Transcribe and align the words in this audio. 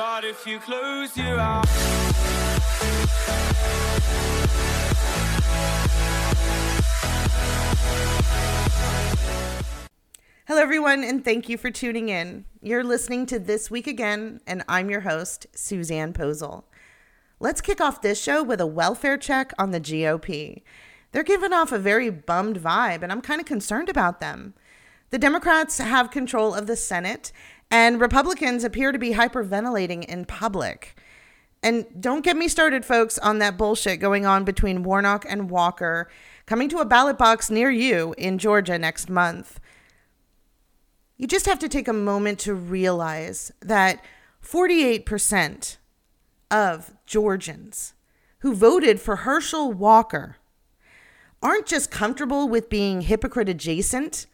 But 0.00 0.24
if 0.24 0.46
you 0.46 0.58
close 0.58 1.14
your 1.14 1.38
eyes. 1.38 1.66
Hello, 10.46 10.58
everyone, 10.58 11.04
and 11.04 11.22
thank 11.22 11.50
you 11.50 11.58
for 11.58 11.70
tuning 11.70 12.08
in. 12.08 12.46
You're 12.62 12.82
listening 12.82 13.26
to 13.26 13.38
This 13.38 13.70
Week 13.70 13.86
Again, 13.86 14.40
and 14.46 14.64
I'm 14.66 14.88
your 14.88 15.02
host, 15.02 15.46
Suzanne 15.54 16.14
Posel. 16.14 16.64
Let's 17.38 17.60
kick 17.60 17.78
off 17.78 18.00
this 18.00 18.18
show 18.18 18.42
with 18.42 18.62
a 18.62 18.66
welfare 18.66 19.18
check 19.18 19.52
on 19.58 19.70
the 19.70 19.80
GOP. 19.82 20.62
They're 21.12 21.22
giving 21.22 21.52
off 21.52 21.72
a 21.72 21.78
very 21.78 22.08
bummed 22.08 22.56
vibe, 22.56 23.02
and 23.02 23.12
I'm 23.12 23.20
kind 23.20 23.38
of 23.38 23.46
concerned 23.46 23.90
about 23.90 24.18
them. 24.18 24.54
The 25.10 25.18
Democrats 25.18 25.76
have 25.76 26.10
control 26.10 26.54
of 26.54 26.68
the 26.68 26.76
Senate, 26.76 27.32
and 27.70 28.00
Republicans 28.00 28.64
appear 28.64 28.92
to 28.92 28.98
be 28.98 29.12
hyperventilating 29.12 30.04
in 30.04 30.24
public. 30.24 30.96
And 31.62 31.86
don't 32.00 32.24
get 32.24 32.36
me 32.36 32.48
started, 32.48 32.84
folks, 32.84 33.18
on 33.18 33.38
that 33.38 33.58
bullshit 33.58 34.00
going 34.00 34.24
on 34.24 34.44
between 34.44 34.82
Warnock 34.82 35.26
and 35.28 35.50
Walker 35.50 36.08
coming 36.46 36.68
to 36.70 36.78
a 36.78 36.84
ballot 36.84 37.18
box 37.18 37.50
near 37.50 37.70
you 37.70 38.14
in 38.16 38.38
Georgia 38.38 38.78
next 38.78 39.10
month. 39.10 39.60
You 41.16 41.26
just 41.26 41.46
have 41.46 41.58
to 41.58 41.68
take 41.68 41.86
a 41.86 41.92
moment 41.92 42.38
to 42.40 42.54
realize 42.54 43.52
that 43.60 44.02
48% 44.42 45.76
of 46.50 46.94
Georgians 47.04 47.92
who 48.38 48.54
voted 48.54 49.00
for 49.00 49.16
Herschel 49.16 49.70
Walker 49.70 50.36
aren't 51.42 51.66
just 51.66 51.90
comfortable 51.90 52.48
with 52.48 52.70
being 52.70 53.02
hypocrite 53.02 53.48
adjacent. 53.48 54.26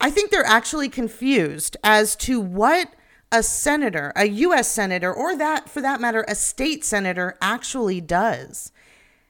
I 0.00 0.10
think 0.10 0.30
they're 0.30 0.44
actually 0.44 0.88
confused 0.88 1.76
as 1.84 2.16
to 2.16 2.40
what 2.40 2.94
a 3.30 3.42
senator, 3.42 4.12
a 4.16 4.26
US 4.28 4.68
senator, 4.68 5.12
or 5.12 5.36
that 5.36 5.68
for 5.68 5.80
that 5.82 6.00
matter, 6.00 6.24
a 6.26 6.34
state 6.34 6.84
senator 6.84 7.36
actually 7.40 8.00
does. 8.00 8.72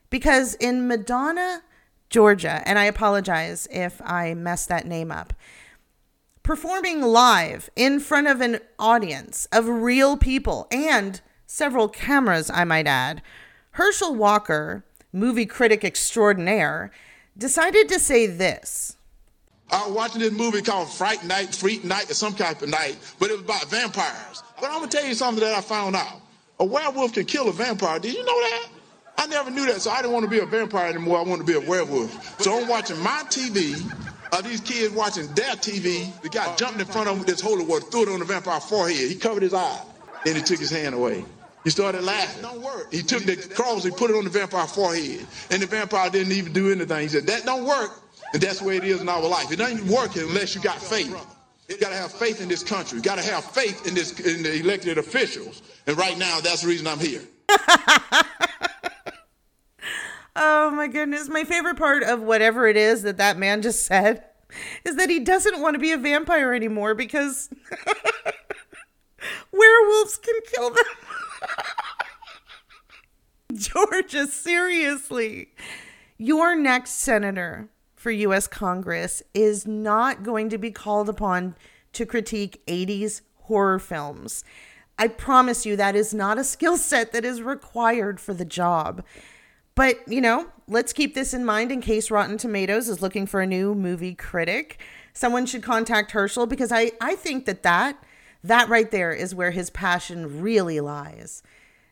Because 0.09 0.55
in 0.55 0.87
Madonna, 0.87 1.61
Georgia, 2.09 2.61
and 2.65 2.79
I 2.79 2.85
apologize 2.85 3.67
if 3.69 4.01
I 4.03 4.33
messed 4.33 4.69
that 4.69 4.87
name 4.87 5.11
up, 5.11 5.33
performing 6.43 7.01
live 7.01 7.69
in 7.75 7.99
front 7.99 8.27
of 8.27 8.41
an 8.41 8.59
audience 8.79 9.47
of 9.51 9.67
real 9.67 10.17
people 10.17 10.67
and 10.71 11.21
several 11.45 11.87
cameras, 11.87 12.49
I 12.49 12.63
might 12.63 12.87
add, 12.87 13.21
Herschel 13.71 14.15
Walker, 14.15 14.83
movie 15.13 15.45
critic 15.45 15.83
extraordinaire, 15.83 16.91
decided 17.37 17.87
to 17.89 17.99
say 17.99 18.25
this. 18.25 18.97
I 19.71 19.85
was 19.87 19.95
watching 19.95 20.21
this 20.21 20.33
movie 20.33 20.61
called 20.61 20.89
Fright 20.89 21.23
Night, 21.23 21.55
Freak 21.55 21.83
Night, 21.85 22.11
or 22.11 22.13
some 22.13 22.33
type 22.33 22.61
of 22.61 22.69
night, 22.69 22.97
but 23.19 23.29
it 23.29 23.33
was 23.33 23.41
about 23.41 23.69
vampires. 23.69 24.43
But 24.59 24.69
I'm 24.69 24.79
gonna 24.79 24.91
tell 24.91 25.05
you 25.05 25.13
something 25.13 25.43
that 25.43 25.53
I 25.53 25.61
found 25.61 25.95
out. 25.95 26.21
A 26.59 26.65
werewolf 26.65 27.13
can 27.13 27.25
kill 27.25 27.47
a 27.47 27.53
vampire. 27.53 27.97
Did 27.99 28.13
you 28.13 28.23
know 28.23 28.41
that? 28.41 28.67
I 29.17 29.27
never 29.27 29.49
knew 29.49 29.65
that, 29.67 29.81
so 29.81 29.91
I 29.91 29.97
didn't 30.01 30.13
want 30.13 30.25
to 30.25 30.29
be 30.29 30.39
a 30.39 30.45
vampire 30.45 30.87
anymore. 30.87 31.19
I 31.19 31.21
wanted 31.21 31.45
to 31.45 31.59
be 31.59 31.65
a 31.65 31.69
werewolf. 31.69 32.41
So 32.41 32.59
I'm 32.59 32.67
watching 32.67 32.99
my 32.99 33.23
TV. 33.29 33.81
Uh, 34.31 34.41
these 34.41 34.61
kids 34.61 34.93
watching 34.93 35.27
their 35.33 35.55
TV. 35.55 36.11
The 36.21 36.29
guy 36.29 36.55
jumped 36.55 36.79
in 36.79 36.85
front 36.85 37.07
of 37.07 37.13
him 37.13 37.19
with 37.19 37.27
this 37.27 37.41
holy 37.41 37.65
water, 37.65 37.85
threw 37.85 38.03
it 38.03 38.09
on 38.09 38.19
the 38.19 38.25
vampire's 38.25 38.65
forehead. 38.65 39.09
He 39.09 39.15
covered 39.15 39.43
his 39.43 39.53
eye. 39.53 39.81
Then 40.25 40.35
he 40.35 40.41
took 40.41 40.59
his 40.59 40.69
hand 40.71 40.95
away. 40.95 41.25
He 41.63 41.69
started 41.69 42.03
laughing. 42.03 42.41
Don't 42.41 42.61
work. 42.61 42.91
He 42.91 43.03
took 43.03 43.23
the 43.23 43.35
cross, 43.53 43.83
he 43.83 43.91
put 43.91 44.09
it 44.09 44.15
on 44.15 44.23
the 44.23 44.29
vampire's 44.29 44.71
forehead. 44.71 45.25
And 45.51 45.61
the 45.61 45.67
vampire 45.67 46.09
didn't 46.09 46.33
even 46.33 46.53
do 46.53 46.71
anything. 46.71 47.01
He 47.01 47.07
said, 47.07 47.27
That 47.27 47.45
don't 47.45 47.65
work. 47.65 47.91
And 48.33 48.41
that's 48.41 48.59
the 48.59 48.65
way 48.65 48.77
it 48.77 48.83
is 48.83 49.01
in 49.01 49.09
our 49.09 49.21
life. 49.21 49.51
It 49.51 49.57
doesn't 49.57 49.85
work 49.87 50.15
unless 50.15 50.55
you 50.55 50.61
got 50.61 50.77
faith. 50.81 51.15
You 51.69 51.77
gotta 51.77 51.95
have 51.95 52.11
faith 52.11 52.41
in 52.41 52.49
this 52.49 52.63
country. 52.63 52.97
You 52.97 53.03
gotta 53.03 53.21
have 53.21 53.43
faith 53.43 53.87
in 53.87 53.93
this 53.93 54.19
in 54.19 54.43
the 54.43 54.59
elected 54.59 54.97
officials. 54.97 55.61
And 55.87 55.97
right 55.97 56.17
now, 56.17 56.39
that's 56.39 56.61
the 56.61 56.67
reason 56.67 56.87
I'm 56.87 56.99
here. 56.99 57.21
Oh 60.35 60.71
my 60.71 60.87
goodness. 60.87 61.27
My 61.27 61.43
favorite 61.43 61.77
part 61.77 62.03
of 62.03 62.21
whatever 62.21 62.67
it 62.67 62.77
is 62.77 63.03
that 63.03 63.17
that 63.17 63.37
man 63.37 63.61
just 63.61 63.85
said 63.85 64.23
is 64.85 64.95
that 64.95 65.09
he 65.09 65.19
doesn't 65.19 65.61
want 65.61 65.75
to 65.75 65.79
be 65.79 65.91
a 65.91 65.97
vampire 65.97 66.53
anymore 66.53 66.95
because 66.95 67.49
werewolves 69.51 70.17
can 70.17 70.35
kill 70.53 70.69
them. 70.69 70.85
Georgia, 73.53 74.27
seriously. 74.27 75.49
Your 76.17 76.55
next 76.55 77.01
senator 77.01 77.69
for 78.01 78.09
U.S. 78.09 78.47
Congress 78.47 79.21
is 79.35 79.67
not 79.67 80.23
going 80.23 80.49
to 80.49 80.57
be 80.57 80.71
called 80.71 81.07
upon 81.07 81.53
to 81.93 82.03
critique 82.03 82.59
80s 82.65 83.21
horror 83.41 83.77
films. 83.77 84.43
I 84.97 85.07
promise 85.07 85.67
you 85.67 85.75
that 85.75 85.95
is 85.95 86.11
not 86.11 86.39
a 86.39 86.43
skill 86.55 86.77
set 86.77 87.11
that 87.11 87.23
is 87.23 87.43
required 87.43 88.19
for 88.19 88.33
the 88.33 88.43
job. 88.43 89.03
But, 89.75 89.99
you 90.07 90.19
know, 90.19 90.47
let's 90.67 90.93
keep 90.93 91.13
this 91.13 91.31
in 91.31 91.45
mind 91.45 91.71
in 91.71 91.79
case 91.79 92.09
Rotten 92.09 92.39
Tomatoes 92.39 92.89
is 92.89 93.03
looking 93.03 93.27
for 93.27 93.39
a 93.39 93.45
new 93.45 93.75
movie 93.75 94.15
critic. 94.15 94.79
Someone 95.13 95.45
should 95.45 95.61
contact 95.61 96.09
Herschel 96.09 96.47
because 96.47 96.71
I, 96.71 96.93
I 96.99 97.13
think 97.13 97.45
that, 97.45 97.61
that 97.61 98.03
that 98.43 98.67
right 98.67 98.89
there 98.89 99.13
is 99.13 99.35
where 99.35 99.51
his 99.51 99.69
passion 99.69 100.41
really 100.41 100.79
lies. 100.79 101.43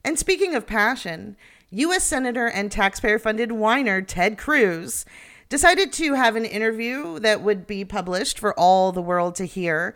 And 0.03 0.17
speaking 0.17 0.55
of 0.55 0.65
passion, 0.65 1.37
U.S. 1.69 2.03
Senator 2.03 2.47
and 2.47 2.71
taxpayer 2.71 3.19
funded 3.19 3.51
whiner 3.51 4.01
Ted 4.01 4.39
Cruz 4.39 5.05
decided 5.49 5.91
to 5.91 6.13
have 6.13 6.35
an 6.35 6.45
interview 6.45 7.19
that 7.19 7.41
would 7.41 7.65
be 7.65 7.83
published 7.83 8.37
for 8.37 8.53
all 8.53 8.91
the 8.91 9.01
world 9.01 9.33
to 9.35 9.45
hear 9.45 9.95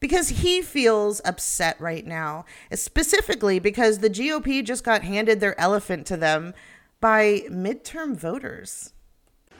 because 0.00 0.30
he 0.30 0.62
feels 0.62 1.20
upset 1.24 1.78
right 1.80 2.06
now, 2.06 2.44
specifically 2.72 3.58
because 3.58 3.98
the 3.98 4.10
GOP 4.10 4.64
just 4.64 4.82
got 4.82 5.02
handed 5.02 5.40
their 5.40 5.58
elephant 5.60 6.06
to 6.06 6.16
them 6.16 6.54
by 7.00 7.42
midterm 7.50 8.16
voters. 8.16 8.92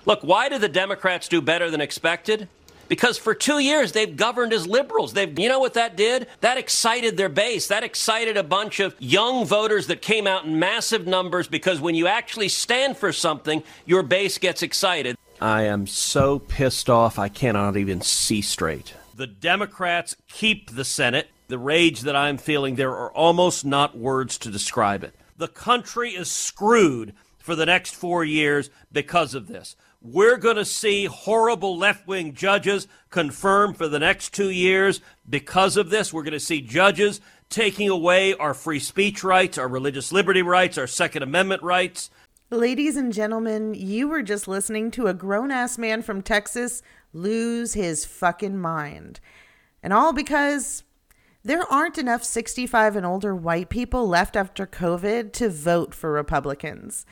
Look, 0.06 0.22
why 0.22 0.48
do 0.48 0.58
the 0.58 0.68
Democrats 0.68 1.28
do 1.28 1.40
better 1.40 1.70
than 1.70 1.80
expected? 1.80 2.48
Because 2.88 3.16
for 3.16 3.34
two 3.34 3.58
years 3.58 3.92
they've 3.92 4.16
governed 4.16 4.52
as 4.52 4.66
liberals. 4.66 5.14
They've, 5.14 5.38
you 5.38 5.48
know 5.48 5.58
what 5.58 5.74
that 5.74 5.96
did? 5.96 6.26
That 6.40 6.58
excited 6.58 7.16
their 7.16 7.30
base. 7.30 7.68
That 7.68 7.82
excited 7.82 8.36
a 8.36 8.42
bunch 8.42 8.80
of 8.80 8.94
young 8.98 9.46
voters 9.46 9.86
that 9.86 10.02
came 10.02 10.26
out 10.26 10.44
in 10.44 10.58
massive 10.58 11.06
numbers 11.06 11.48
because 11.48 11.80
when 11.80 11.94
you 11.94 12.06
actually 12.06 12.48
stand 12.48 12.96
for 12.98 13.12
something, 13.12 13.62
your 13.86 14.02
base 14.02 14.36
gets 14.36 14.62
excited. 14.62 15.16
I 15.44 15.64
am 15.64 15.86
so 15.86 16.38
pissed 16.38 16.88
off 16.88 17.18
I 17.18 17.28
cannot 17.28 17.76
even 17.76 18.00
see 18.00 18.40
straight. 18.40 18.94
The 19.14 19.26
Democrats 19.26 20.16
keep 20.26 20.70
the 20.70 20.86
Senate. 20.86 21.28
The 21.48 21.58
rage 21.58 22.00
that 22.00 22.16
I'm 22.16 22.38
feeling, 22.38 22.76
there 22.76 22.96
are 22.96 23.12
almost 23.12 23.62
not 23.62 23.94
words 23.94 24.38
to 24.38 24.50
describe 24.50 25.04
it. 25.04 25.14
The 25.36 25.48
country 25.48 26.12
is 26.12 26.30
screwed 26.30 27.12
for 27.36 27.54
the 27.54 27.66
next 27.66 27.94
four 27.94 28.24
years 28.24 28.70
because 28.90 29.34
of 29.34 29.46
this. 29.46 29.76
We're 30.00 30.38
going 30.38 30.56
to 30.56 30.64
see 30.64 31.04
horrible 31.04 31.76
left 31.76 32.06
wing 32.06 32.32
judges 32.32 32.88
confirmed 33.10 33.76
for 33.76 33.86
the 33.86 33.98
next 33.98 34.32
two 34.32 34.48
years 34.48 35.02
because 35.28 35.76
of 35.76 35.90
this. 35.90 36.10
We're 36.10 36.22
going 36.22 36.32
to 36.32 36.40
see 36.40 36.62
judges 36.62 37.20
taking 37.50 37.90
away 37.90 38.32
our 38.32 38.54
free 38.54 38.80
speech 38.80 39.22
rights, 39.22 39.58
our 39.58 39.68
religious 39.68 40.10
liberty 40.10 40.40
rights, 40.40 40.78
our 40.78 40.86
Second 40.86 41.22
Amendment 41.22 41.62
rights. 41.62 42.08
Ladies 42.54 42.96
and 42.96 43.12
gentlemen, 43.12 43.74
you 43.74 44.06
were 44.06 44.22
just 44.22 44.46
listening 44.46 44.92
to 44.92 45.08
a 45.08 45.12
grown 45.12 45.50
ass 45.50 45.76
man 45.76 46.02
from 46.02 46.22
Texas 46.22 46.82
lose 47.12 47.74
his 47.74 48.04
fucking 48.04 48.56
mind. 48.56 49.18
And 49.82 49.92
all 49.92 50.12
because 50.12 50.84
there 51.42 51.64
aren't 51.64 51.98
enough 51.98 52.22
65 52.22 52.94
and 52.94 53.04
older 53.04 53.34
white 53.34 53.70
people 53.70 54.06
left 54.06 54.36
after 54.36 54.68
COVID 54.68 55.32
to 55.32 55.48
vote 55.48 55.96
for 55.96 56.12
Republicans. 56.12 57.04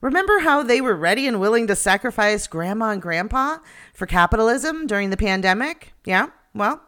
Remember 0.00 0.38
how 0.38 0.62
they 0.62 0.80
were 0.80 0.96
ready 0.96 1.26
and 1.26 1.40
willing 1.40 1.66
to 1.66 1.76
sacrifice 1.76 2.46
grandma 2.46 2.92
and 2.92 3.02
grandpa 3.02 3.58
for 3.92 4.06
capitalism 4.06 4.86
during 4.86 5.10
the 5.10 5.18
pandemic? 5.18 5.92
Yeah, 6.06 6.28
well, 6.54 6.80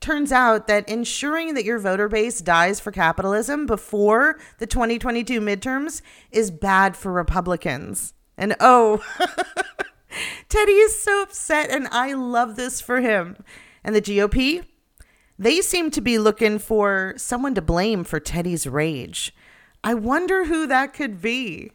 turns 0.00 0.32
out 0.32 0.66
that 0.66 0.88
ensuring 0.88 1.54
that 1.54 1.64
your 1.64 1.78
voter 1.78 2.08
base 2.08 2.40
dies 2.40 2.80
for 2.80 2.90
capitalism 2.90 3.66
before 3.66 4.38
the 4.58 4.66
2022 4.66 5.40
midterms 5.40 6.02
is 6.30 6.50
bad 6.50 6.96
for 6.96 7.12
Republicans. 7.12 8.14
And 8.36 8.54
oh, 8.60 9.02
Teddy 10.48 10.72
is 10.72 11.00
so 11.02 11.22
upset, 11.22 11.70
and 11.70 11.88
I 11.90 12.12
love 12.12 12.56
this 12.56 12.80
for 12.80 13.00
him. 13.00 13.36
And 13.82 13.94
the 13.94 14.02
GOP, 14.02 14.64
they 15.38 15.60
seem 15.60 15.90
to 15.92 16.00
be 16.00 16.18
looking 16.18 16.58
for 16.58 17.14
someone 17.16 17.54
to 17.54 17.62
blame 17.62 18.04
for 18.04 18.20
Teddy's 18.20 18.66
rage. 18.66 19.34
I 19.82 19.94
wonder 19.94 20.46
who 20.46 20.66
that 20.66 20.94
could 20.94 21.20
be. 21.20 21.72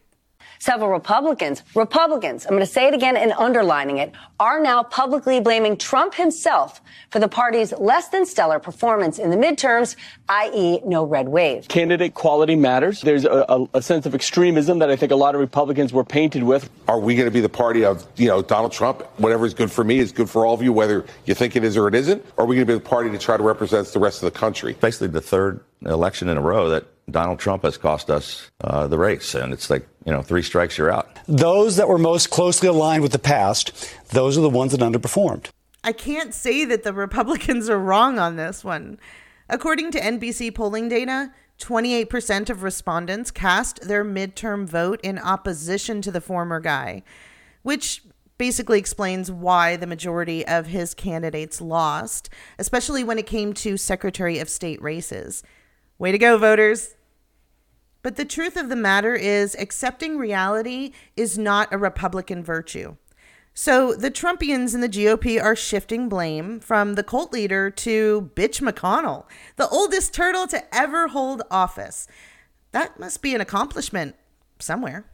Several 0.62 0.90
Republicans, 0.90 1.64
Republicans, 1.74 2.46
I'm 2.46 2.50
going 2.50 2.60
to 2.60 2.66
say 2.66 2.86
it 2.86 2.94
again 2.94 3.16
and 3.16 3.32
underlining 3.32 3.98
it, 3.98 4.12
are 4.38 4.60
now 4.60 4.84
publicly 4.84 5.40
blaming 5.40 5.76
Trump 5.76 6.14
himself 6.14 6.80
for 7.10 7.18
the 7.18 7.26
party's 7.26 7.72
less 7.72 8.10
than 8.10 8.24
stellar 8.24 8.60
performance 8.60 9.18
in 9.18 9.30
the 9.30 9.36
midterms, 9.36 9.96
i.e., 10.28 10.78
no 10.86 11.02
red 11.02 11.28
wave. 11.28 11.66
Candidate 11.66 12.14
quality 12.14 12.54
matters. 12.54 13.00
There's 13.00 13.24
a, 13.24 13.44
a, 13.48 13.66
a 13.74 13.82
sense 13.82 14.06
of 14.06 14.14
extremism 14.14 14.78
that 14.78 14.88
I 14.88 14.94
think 14.94 15.10
a 15.10 15.16
lot 15.16 15.34
of 15.34 15.40
Republicans 15.40 15.92
were 15.92 16.04
painted 16.04 16.44
with. 16.44 16.70
Are 16.86 17.00
we 17.00 17.16
going 17.16 17.26
to 17.26 17.32
be 17.32 17.40
the 17.40 17.48
party 17.48 17.84
of, 17.84 18.06
you 18.14 18.28
know, 18.28 18.40
Donald 18.40 18.70
Trump? 18.70 19.02
Whatever 19.18 19.46
is 19.46 19.54
good 19.54 19.72
for 19.72 19.82
me 19.82 19.98
is 19.98 20.12
good 20.12 20.30
for 20.30 20.46
all 20.46 20.54
of 20.54 20.62
you, 20.62 20.72
whether 20.72 21.04
you 21.24 21.34
think 21.34 21.56
it 21.56 21.64
is 21.64 21.76
or 21.76 21.88
it 21.88 21.96
isn't? 21.96 22.24
Or 22.36 22.44
are 22.44 22.46
we 22.46 22.54
going 22.54 22.68
to 22.68 22.72
be 22.72 22.78
the 22.78 22.88
party 22.88 23.10
to 23.10 23.18
try 23.18 23.36
to 23.36 23.42
represent 23.42 23.88
the 23.88 23.98
rest 23.98 24.22
of 24.22 24.32
the 24.32 24.38
country? 24.38 24.74
Basically, 24.74 25.08
the 25.08 25.20
third 25.20 25.58
election 25.84 26.28
in 26.28 26.36
a 26.36 26.40
row 26.40 26.68
that 26.68 26.84
Donald 27.12 27.38
Trump 27.38 27.62
has 27.62 27.76
cost 27.76 28.10
us 28.10 28.50
uh, 28.62 28.86
the 28.86 28.98
race. 28.98 29.34
And 29.34 29.52
it's 29.52 29.70
like, 29.70 29.86
you 30.04 30.12
know, 30.12 30.22
three 30.22 30.42
strikes, 30.42 30.76
you're 30.78 30.90
out. 30.90 31.08
Those 31.28 31.76
that 31.76 31.88
were 31.88 31.98
most 31.98 32.30
closely 32.30 32.68
aligned 32.68 33.02
with 33.02 33.12
the 33.12 33.18
past, 33.18 33.72
those 34.08 34.36
are 34.36 34.40
the 34.40 34.50
ones 34.50 34.72
that 34.72 34.80
underperformed. 34.80 35.50
I 35.84 35.92
can't 35.92 36.34
say 36.34 36.64
that 36.64 36.84
the 36.84 36.92
Republicans 36.92 37.68
are 37.68 37.78
wrong 37.78 38.18
on 38.18 38.36
this 38.36 38.64
one. 38.64 38.98
According 39.48 39.90
to 39.92 40.00
NBC 40.00 40.54
polling 40.54 40.88
data, 40.88 41.32
28% 41.58 42.50
of 42.50 42.62
respondents 42.62 43.30
cast 43.30 43.86
their 43.86 44.04
midterm 44.04 44.66
vote 44.66 45.00
in 45.02 45.18
opposition 45.18 46.02
to 46.02 46.10
the 46.10 46.20
former 46.20 46.58
guy, 46.58 47.02
which 47.62 48.02
basically 48.38 48.78
explains 48.78 49.30
why 49.30 49.76
the 49.76 49.86
majority 49.86 50.46
of 50.46 50.66
his 50.66 50.94
candidates 50.94 51.60
lost, 51.60 52.28
especially 52.58 53.04
when 53.04 53.18
it 53.18 53.26
came 53.26 53.52
to 53.52 53.76
Secretary 53.76 54.38
of 54.38 54.48
State 54.48 54.82
races. 54.82 55.42
Way 55.98 56.10
to 56.10 56.18
go, 56.18 56.38
voters. 56.38 56.96
But 58.02 58.16
the 58.16 58.24
truth 58.24 58.56
of 58.56 58.68
the 58.68 58.76
matter 58.76 59.14
is, 59.14 59.56
accepting 59.58 60.18
reality 60.18 60.92
is 61.16 61.38
not 61.38 61.72
a 61.72 61.78
Republican 61.78 62.42
virtue. 62.42 62.96
So 63.54 63.94
the 63.94 64.10
Trumpians 64.10 64.74
in 64.74 64.80
the 64.80 64.88
GOP 64.88 65.40
are 65.40 65.54
shifting 65.54 66.08
blame 66.08 66.58
from 66.58 66.94
the 66.94 67.02
cult 67.02 67.32
leader 67.32 67.70
to 67.70 68.30
Bitch 68.34 68.60
McConnell, 68.62 69.26
the 69.56 69.68
oldest 69.68 70.14
turtle 70.14 70.46
to 70.48 70.74
ever 70.74 71.08
hold 71.08 71.42
office. 71.50 72.08
That 72.72 72.98
must 72.98 73.20
be 73.20 73.34
an 73.34 73.40
accomplishment 73.42 74.16
somewhere. 74.58 75.04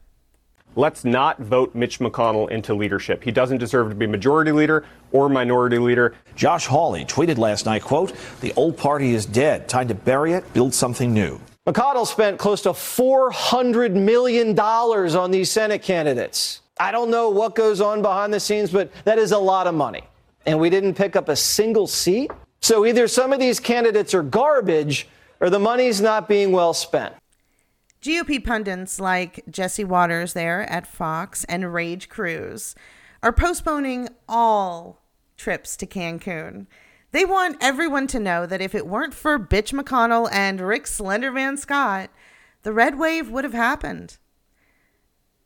Let's 0.77 1.05
not 1.05 1.41
vote 1.41 1.75
Mitch 1.75 1.99
McConnell 1.99 2.49
into 2.51 2.75
leadership. 2.75 3.25
He 3.25 3.33
doesn't 3.33 3.59
deserve 3.59 3.89
to 3.89 3.97
be 3.97 4.07
majority 4.07 4.53
leader 4.53 4.85
or 5.11 5.29
minority 5.29 5.79
leader. 5.79 6.15
Josh 6.37 6.67
Hawley 6.67 7.05
tweeted 7.05 7.39
last 7.39 7.67
night, 7.67 7.83
quote, 7.83 8.13
"The 8.41 8.53
old 8.55 8.77
party 8.77 9.15
is 9.15 9.27
dead. 9.27 9.67
Time 9.67 9.89
to 9.89 9.95
bury 9.95 10.33
it, 10.35 10.53
build 10.53 10.73
something 10.73 11.13
new." 11.13 11.41
McConnell 11.69 12.07
spent 12.07 12.39
close 12.39 12.63
to 12.63 12.71
$400 12.71 13.93
million 13.93 14.59
on 14.59 15.31
these 15.31 15.51
Senate 15.51 15.83
candidates. 15.83 16.63
I 16.81 16.91
don't 16.91 17.11
know 17.11 17.29
what 17.29 17.55
goes 17.55 17.83
on 17.83 18.01
behind 18.01 18.33
the 18.33 18.41
scenes, 18.41 18.71
but 18.71 18.91
that 19.05 19.19
is 19.19 19.33
a 19.33 19.39
lot 19.39 19.67
of 19.67 19.75
money. 19.75 20.01
And 20.47 20.59
we 20.59 20.71
didn't 20.71 20.95
pick 20.95 21.15
up 21.15 21.29
a 21.29 21.37
single 21.37 21.87
seat. 21.87 22.31
So 22.63 22.87
either 22.87 23.07
some 23.07 23.35
of 23.35 23.39
these 23.39 23.61
candidates 23.61 24.15
are 24.15 24.23
garbage 24.23 25.09
or 25.41 25.51
the 25.51 25.59
money's 25.59 26.01
not 26.01 26.27
being 26.27 26.53
well 26.53 26.73
spent. 26.73 27.15
GOP 28.01 28.43
pundits 28.43 28.99
like 28.99 29.45
Jesse 29.51 29.85
Watters 29.85 30.33
there 30.33 30.63
at 30.71 30.87
Fox 30.87 31.45
and 31.51 31.75
Rage 31.75 32.09
Cruz 32.09 32.75
are 33.23 33.33
postponing 33.33 34.09
all 34.27 35.03
trips 35.37 35.77
to 35.77 35.87
Cancun. 35.87 36.67
They 37.11 37.25
want 37.25 37.57
everyone 37.61 38.07
to 38.09 38.21
know 38.21 38.45
that 38.45 38.61
if 38.61 38.75
it 38.75 38.87
weren't 38.87 39.15
for 39.15 39.39
Bitch 39.39 39.73
McConnell 39.73 40.29
and 40.31 40.61
Rick 40.61 40.85
Slenderman 40.85 41.59
Scott, 41.59 42.11
the 42.63 42.73
red 42.73 42.99
wave 42.99 43.31
would 43.31 43.45
have 43.45 43.55
happened. 43.55 44.19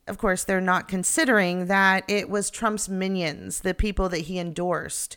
Of 0.05 0.17
course, 0.17 0.43
they're 0.43 0.59
not 0.59 0.89
considering 0.89 1.67
that 1.67 2.03
it 2.09 2.29
was 2.29 2.49
Trump's 2.49 2.89
minions, 2.89 3.61
the 3.61 3.73
people 3.73 4.09
that 4.09 4.19
he 4.19 4.37
endorsed, 4.37 5.15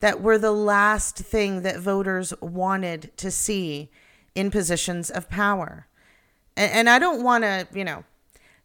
that 0.00 0.20
were 0.20 0.38
the 0.38 0.50
last 0.50 1.16
thing 1.16 1.62
that 1.62 1.78
voters 1.78 2.34
wanted 2.40 3.16
to 3.18 3.30
see 3.30 3.90
in 4.34 4.50
positions 4.50 5.10
of 5.10 5.30
power. 5.30 5.86
And, 6.56 6.90
I 6.90 6.98
don't 6.98 7.22
want 7.22 7.44
to, 7.44 7.68
you 7.72 7.84
know, 7.84 8.04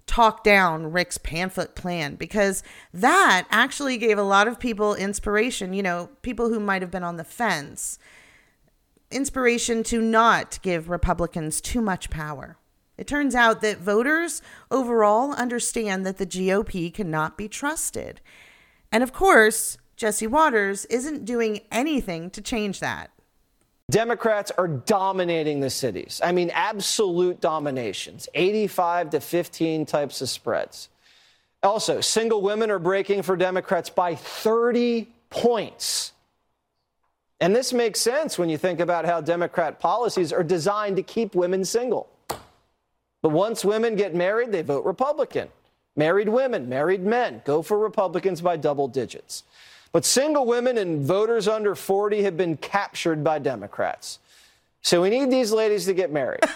talk 0.07 0.43
down 0.43 0.91
Rick's 0.91 1.17
pamphlet 1.17 1.75
plan 1.75 2.15
because 2.15 2.63
that 2.93 3.47
actually 3.49 3.97
gave 3.97 4.17
a 4.17 4.23
lot 4.23 4.47
of 4.47 4.59
people 4.59 4.93
inspiration, 4.95 5.73
you 5.73 5.83
know, 5.83 6.09
people 6.21 6.49
who 6.49 6.59
might 6.59 6.81
have 6.81 6.91
been 6.91 7.03
on 7.03 7.17
the 7.17 7.23
fence, 7.23 7.97
inspiration 9.11 9.83
to 9.83 10.01
not 10.01 10.59
give 10.61 10.89
Republicans 10.89 11.59
too 11.61 11.81
much 11.81 12.09
power. 12.09 12.57
It 12.97 13.07
turns 13.07 13.35
out 13.35 13.61
that 13.61 13.79
voters 13.79 14.41
overall 14.71 15.33
understand 15.33 16.05
that 16.05 16.17
the 16.17 16.25
GOP 16.25 16.93
cannot 16.93 17.37
be 17.37 17.47
trusted. 17.47 18.21
And 18.91 19.03
of 19.03 19.11
course, 19.11 19.77
Jesse 19.97 20.27
Watters 20.27 20.85
isn't 20.85 21.25
doing 21.25 21.61
anything 21.71 22.29
to 22.31 22.41
change 22.41 22.79
that. 22.79 23.11
Democrats 23.89 24.51
are 24.57 24.67
dominating 24.67 25.59
the 25.59 25.69
cities. 25.69 26.19
I 26.23 26.31
mean, 26.31 26.49
absolute 26.53 27.39
dominations 27.39 28.27
85 28.33 29.11
to 29.11 29.19
15 29.19 29.85
types 29.85 30.21
of 30.21 30.29
spreads. 30.29 30.89
Also, 31.61 32.01
single 32.01 32.41
women 32.41 32.69
are 32.71 32.79
breaking 32.79 33.21
for 33.23 33.35
Democrats 33.35 33.89
by 33.89 34.15
30 34.15 35.07
points. 35.29 36.13
And 37.39 37.55
this 37.55 37.73
makes 37.73 37.99
sense 37.99 38.37
when 38.37 38.49
you 38.49 38.57
think 38.57 38.79
about 38.79 39.05
how 39.05 39.21
Democrat 39.21 39.79
policies 39.79 40.31
are 40.31 40.43
designed 40.43 40.95
to 40.95 41.03
keep 41.03 41.35
women 41.35 41.65
single. 41.65 42.07
But 43.21 43.29
once 43.29 43.65
women 43.65 43.95
get 43.95 44.15
married, 44.15 44.51
they 44.51 44.61
vote 44.61 44.85
Republican. 44.85 45.49
Married 45.95 46.29
women, 46.29 46.69
married 46.69 47.03
men 47.03 47.41
go 47.45 47.61
for 47.61 47.77
Republicans 47.77 48.41
by 48.41 48.57
double 48.57 48.87
digits. 48.87 49.43
But 49.95 50.03
single 50.03 50.45
women 50.45 50.77
and 50.77 51.05
voters 51.05 51.47
under 51.47 51.73
40 51.73 52.23
have 52.23 52.35
been 52.35 52.57
captured 52.57 53.23
by 53.23 53.39
Democrats. 53.39 54.19
So 54.81 55.01
we 55.01 55.09
need 55.09 55.31
these 55.31 55.53
ladies 55.53 55.85
to 55.85 55.93
get 55.93 56.11
married. 56.11 56.41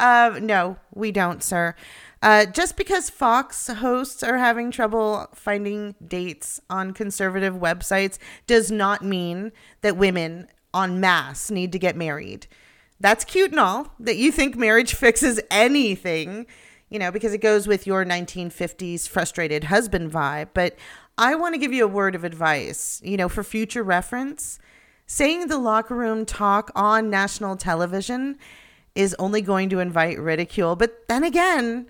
uh, 0.00 0.40
no, 0.42 0.78
we 0.92 1.12
don't, 1.12 1.44
sir. 1.44 1.76
Uh, 2.20 2.46
just 2.46 2.76
because 2.76 3.08
Fox 3.08 3.68
hosts 3.68 4.24
are 4.24 4.38
having 4.38 4.72
trouble 4.72 5.28
finding 5.32 5.94
dates 6.04 6.60
on 6.68 6.92
conservative 6.92 7.54
websites 7.54 8.18
does 8.48 8.68
not 8.68 9.04
mean 9.04 9.52
that 9.82 9.96
women 9.96 10.48
en 10.74 10.98
masse 10.98 11.52
need 11.52 11.70
to 11.70 11.78
get 11.78 11.94
married. 11.94 12.48
That's 12.98 13.24
cute 13.24 13.52
and 13.52 13.60
all 13.60 13.94
that 14.00 14.16
you 14.16 14.32
think 14.32 14.56
marriage 14.56 14.94
fixes 14.94 15.38
anything 15.52 16.46
you 16.92 16.98
know, 16.98 17.10
because 17.10 17.32
it 17.32 17.38
goes 17.38 17.66
with 17.66 17.86
your 17.86 18.04
1950s 18.04 19.08
frustrated 19.08 19.64
husband 19.64 20.12
vibe. 20.12 20.48
But 20.52 20.76
I 21.16 21.34
want 21.34 21.54
to 21.54 21.58
give 21.58 21.72
you 21.72 21.84
a 21.84 21.88
word 21.88 22.14
of 22.14 22.22
advice, 22.22 23.00
you 23.02 23.16
know, 23.16 23.30
for 23.30 23.42
future 23.42 23.82
reference. 23.82 24.58
Saying 25.06 25.48
the 25.48 25.56
locker 25.56 25.96
room 25.96 26.26
talk 26.26 26.70
on 26.74 27.08
national 27.08 27.56
television 27.56 28.38
is 28.94 29.16
only 29.18 29.40
going 29.40 29.70
to 29.70 29.78
invite 29.78 30.18
ridicule. 30.18 30.76
But 30.76 31.08
then 31.08 31.24
again, 31.24 31.88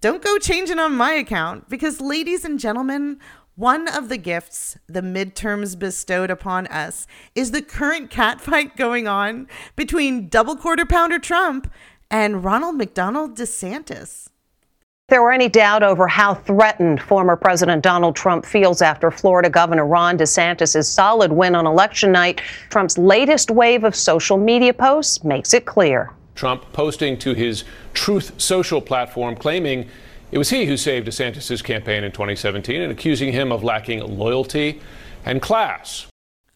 don't 0.00 0.22
go 0.22 0.38
changing 0.38 0.78
on 0.78 0.96
my 0.96 1.12
account 1.12 1.68
because, 1.68 2.00
ladies 2.00 2.42
and 2.42 2.58
gentlemen, 2.58 3.20
one 3.54 3.86
of 3.86 4.08
the 4.08 4.16
gifts 4.16 4.78
the 4.86 5.02
midterms 5.02 5.78
bestowed 5.78 6.30
upon 6.30 6.66
us 6.68 7.06
is 7.34 7.50
the 7.50 7.60
current 7.60 8.10
catfight 8.10 8.76
going 8.76 9.06
on 9.06 9.46
between 9.76 10.28
double 10.28 10.56
quarter 10.56 10.86
pounder 10.86 11.18
Trump 11.18 11.70
and 12.12 12.44
Ronald 12.44 12.76
McDonald 12.76 13.36
DeSantis. 13.36 14.26
If 14.26 15.08
there 15.08 15.22
were 15.22 15.32
any 15.32 15.48
doubt 15.48 15.82
over 15.82 16.06
how 16.06 16.34
threatened 16.34 17.02
former 17.02 17.36
President 17.36 17.82
Donald 17.82 18.14
Trump 18.14 18.44
feels 18.44 18.82
after 18.82 19.10
Florida 19.10 19.48
Governor 19.48 19.86
Ron 19.86 20.18
DeSantis' 20.18 20.84
solid 20.84 21.32
win 21.32 21.54
on 21.54 21.66
election 21.66 22.12
night, 22.12 22.40
Trump's 22.68 22.98
latest 22.98 23.50
wave 23.50 23.82
of 23.82 23.96
social 23.96 24.36
media 24.36 24.74
posts 24.74 25.24
makes 25.24 25.54
it 25.54 25.64
clear. 25.64 26.12
Trump 26.34 26.70
posting 26.72 27.18
to 27.18 27.34
his 27.34 27.64
Truth 27.94 28.40
Social 28.40 28.80
platform 28.80 29.34
claiming 29.34 29.88
it 30.30 30.38
was 30.38 30.50
he 30.50 30.66
who 30.66 30.76
saved 30.76 31.08
DeSantis' 31.08 31.64
campaign 31.64 32.04
in 32.04 32.12
2017 32.12 32.80
and 32.80 32.92
accusing 32.92 33.32
him 33.32 33.52
of 33.52 33.64
lacking 33.64 34.00
loyalty 34.00 34.80
and 35.24 35.42
class. 35.42 36.06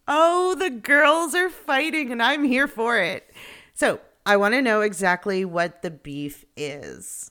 Oh, 0.06 0.54
the 0.54 0.70
girls 0.70 1.34
are 1.34 1.50
fighting, 1.50 2.12
and 2.12 2.22
I'm 2.22 2.44
here 2.44 2.68
for 2.68 2.98
it. 2.98 3.28
So, 3.74 4.00
I 4.28 4.36
want 4.36 4.54
to 4.54 4.60
know 4.60 4.80
exactly 4.80 5.44
what 5.44 5.82
the 5.82 5.90
beef 5.90 6.44
is. 6.56 7.30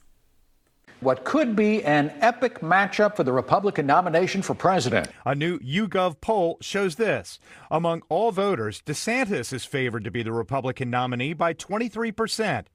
What 1.02 1.26
could 1.26 1.54
be 1.54 1.84
an 1.84 2.14
epic 2.22 2.62
matchup 2.62 3.18
for 3.18 3.26
the 3.26 3.34
Republican 3.34 3.86
nomination 3.86 4.42
for 4.42 4.56
president. 4.56 5.10
A 5.26 5.36
new 5.36 5.60
YouGov 5.60 6.22
poll 6.22 6.58
shows 6.62 6.96
this. 6.96 7.38
Among 7.70 8.02
all 8.08 8.32
voters, 8.32 8.82
DeSantis 8.86 9.52
is 9.52 9.66
favored 9.66 10.06
to 10.06 10.10
be 10.10 10.24
the 10.24 10.32
Republican 10.32 10.90
nominee 10.90 11.34
by 11.34 11.54
23%. 11.54 12.68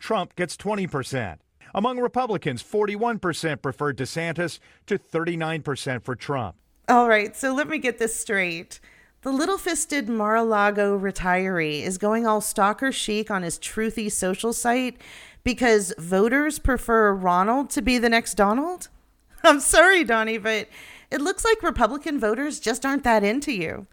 Trump 0.00 0.34
gets 0.34 0.56
20%. 0.56 1.38
Among 1.72 2.00
Republicans, 2.00 2.64
41% 2.64 3.62
preferred 3.62 3.96
DeSantis 3.96 4.58
to 4.88 4.98
39% 4.98 6.02
for 6.02 6.16
Trump. 6.16 6.56
All 6.88 7.08
right, 7.08 7.36
so 7.36 7.54
let 7.54 7.68
me 7.68 7.78
get 7.78 7.98
this 7.98 8.16
straight. 8.16 8.80
The 9.28 9.34
little 9.34 9.58
fisted 9.58 10.08
Mar 10.08 10.36
a 10.36 10.42
Lago 10.42 10.98
retiree 10.98 11.82
is 11.82 11.98
going 11.98 12.26
all 12.26 12.40
stalker 12.40 12.90
chic 12.90 13.30
on 13.30 13.42
his 13.42 13.58
truthy 13.58 14.10
social 14.10 14.54
site 14.54 14.96
because 15.44 15.92
voters 15.98 16.58
prefer 16.58 17.12
Ronald 17.12 17.68
to 17.72 17.82
be 17.82 17.98
the 17.98 18.08
next 18.08 18.36
Donald? 18.36 18.88
I'm 19.44 19.60
sorry, 19.60 20.02
Donnie, 20.02 20.38
but 20.38 20.70
it 21.10 21.20
looks 21.20 21.44
like 21.44 21.62
Republican 21.62 22.18
voters 22.18 22.58
just 22.58 22.86
aren't 22.86 23.04
that 23.04 23.22
into 23.22 23.52
you. 23.52 23.86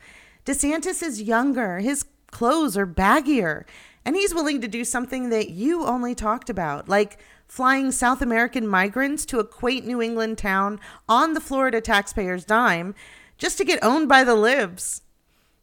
DeSantis 0.45 1.03
is 1.03 1.21
younger, 1.21 1.79
his 1.79 2.05
clothes 2.31 2.77
are 2.77 2.87
baggier, 2.87 3.65
and 4.05 4.15
he's 4.15 4.33
willing 4.33 4.61
to 4.61 4.69
do 4.69 4.85
something 4.85 5.31
that 5.31 5.49
you 5.49 5.83
only 5.83 6.15
talked 6.15 6.49
about, 6.49 6.87
like 6.87 7.19
flying 7.45 7.91
South 7.91 8.21
American 8.21 8.65
migrants 8.65 9.25
to 9.25 9.39
a 9.39 9.45
quaint 9.45 9.85
New 9.85 10.01
England 10.01 10.37
town 10.37 10.79
on 11.09 11.33
the 11.33 11.41
Florida 11.41 11.81
taxpayers' 11.81 12.45
dime 12.45 12.95
just 13.37 13.57
to 13.57 13.65
get 13.65 13.83
owned 13.83 14.07
by 14.07 14.23
the 14.23 14.35
libs. 14.35 15.01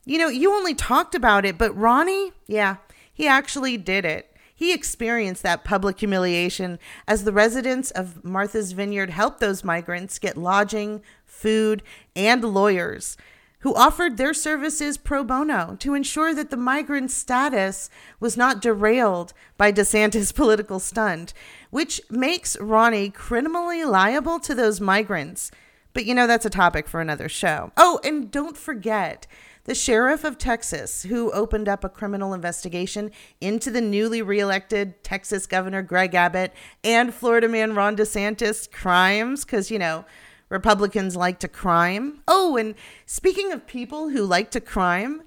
You 0.05 0.19
know, 0.19 0.29
you 0.29 0.53
only 0.53 0.75
talked 0.75 1.15
about 1.15 1.45
it, 1.45 1.59
but 1.59 1.77
Ronnie, 1.77 2.33
yeah, 2.47 2.77
he 3.13 3.27
actually 3.27 3.77
did 3.77 4.05
it. 4.05 4.29
He 4.55 4.73
experienced 4.73 5.43
that 5.43 5.65
public 5.65 5.99
humiliation 5.99 6.79
as 7.09 7.25
the 7.25 7.33
residents 7.33 7.91
of 7.91 8.25
Martha's 8.25 8.73
Vineyard 8.73 9.11
helped 9.11 9.41
those 9.41 9.65
migrants 9.65 10.19
get 10.19 10.37
lodging, 10.37 11.03
food, 11.25 11.83
and 12.15 12.45
lawyers 12.45 13.17
who 13.63 13.75
offered 13.77 14.17
their 14.17 14.35
services 14.35 14.97
pro 14.97 15.23
bono 15.23 15.77
to 15.79 15.95
ensure 15.95 16.35
that 16.35 16.51
the 16.51 16.57
migrant 16.57 17.11
status 17.11 17.89
was 18.19 18.37
not 18.37 18.61
derailed 18.61 19.33
by 19.57 19.73
DeSantis' 19.73 20.35
political 20.35 20.81
stunt, 20.81 21.33
which 21.71 22.01
makes 22.11 22.59
Ronnie 22.59 23.09
criminally 23.09 23.85
liable 23.85 24.41
to 24.41 24.55
those 24.55 24.81
migrants. 24.81 25.53
But 25.93 26.07
you 26.07 26.15
know, 26.15 26.27
that's 26.27 26.47
a 26.47 26.51
topic 26.51 26.89
for 26.89 27.01
another 27.01 27.29
show. 27.29 27.71
Oh, 27.77 28.01
and 28.03 28.31
don't 28.31 28.57
forget 28.57 29.29
the 29.65 29.75
sheriff 29.75 30.25
of 30.25 30.39
Texas, 30.39 31.05
who 31.05 31.31
opened 31.33 31.69
up 31.69 31.85
a 31.85 31.89
criminal 31.89 32.35
investigation 32.35 33.11
into 33.41 33.71
the 33.71 33.81
newly 33.81 34.21
reelected 34.21 35.03
Texas 35.05 35.47
Governor 35.47 35.83
Greg 35.83 36.15
Abbott 36.15 36.53
and 36.83 37.15
Florida 37.15 37.49
man 37.49 37.75
Ron 37.75 37.97
DeSantis 37.97 38.71
crimes, 38.71 39.45
because, 39.45 39.71
you 39.71 39.79
know, 39.79 40.05
Republicans 40.49 41.17
like 41.17 41.39
to 41.39 41.49
crime. 41.49 42.23
Oh, 42.27 42.57
and 42.57 42.75
speaking 43.07 43.53
of 43.53 43.67
people 43.67 44.11
who 44.11 44.25
like 44.25 44.51
to 44.51 44.61
crime, 44.61 45.23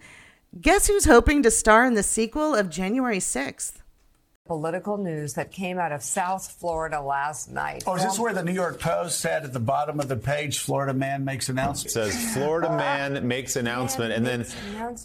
guess 0.60 0.88
who's 0.88 1.06
hoping 1.06 1.42
to 1.44 1.52
star 1.52 1.86
in 1.86 1.94
the 1.94 2.04
sequel 2.04 2.54
of 2.54 2.70
January 2.70 3.20
6th? 3.20 3.82
Political 4.56 4.98
news 4.98 5.34
that 5.34 5.52
came 5.52 5.80
out 5.80 5.92
of 5.92 6.04
South 6.04 6.52
Florida 6.60 7.02
last 7.02 7.50
night. 7.50 7.84
Oh, 7.88 7.96
is 7.96 8.04
this 8.04 8.20
where 8.20 8.32
the 8.32 8.44
New 8.44 8.54
York 8.54 8.80
Post 8.80 9.20
said 9.20 9.44
at 9.44 9.54
the 9.54 9.60
bottom 9.60 10.00
of 10.00 10.08
the 10.08 10.16
page, 10.16 10.60
Florida 10.60 10.94
man 10.94 11.26
makes 11.26 11.50
announcement? 11.50 11.88
It 11.88 11.94
says 11.94 12.34
Florida 12.36 12.70
man 12.70 13.28
makes 13.28 13.56
announcement, 13.56 14.14
and 14.14 14.24
then 14.24 14.46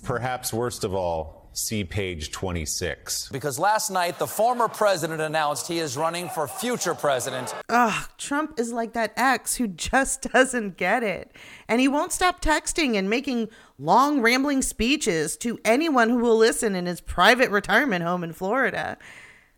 perhaps 0.05 0.53
worst 0.53 0.85
of 0.85 0.95
all, 0.95 1.49
see 1.55 1.85
page 1.85 2.33
26. 2.33 3.31
Because 3.33 3.59
last 3.59 3.91
night, 3.91 4.19
the 4.19 4.27
former 4.27 4.69
president 4.69 5.23
announced 5.23 5.69
he 5.69 5.79
is 5.79 5.97
running 5.97 6.29
for 6.29 6.47
future 6.47 6.95
president. 6.95 7.55
Ugh, 7.71 8.09
Trump 8.19 8.61
is 8.61 8.75
like 8.75 8.93
that 8.93 9.15
ex 9.17 9.57
who 9.57 9.67
just 9.69 10.31
doesn't 10.35 10.77
get 10.77 11.03
it. 11.03 11.35
And 11.67 11.81
he 11.81 11.89
won't 11.89 12.13
stop 12.13 12.43
texting 12.43 12.95
and 12.95 13.09
making 13.09 13.49
long, 13.79 14.21
rambling 14.21 14.61
speeches 14.61 15.39
to 15.39 15.59
anyone 15.65 16.11
who 16.11 16.19
will 16.19 16.37
listen 16.37 16.75
in 16.75 16.85
his 16.85 17.01
private 17.01 17.49
retirement 17.49 18.05
home 18.05 18.23
in 18.23 18.35
Florida. 18.35 18.99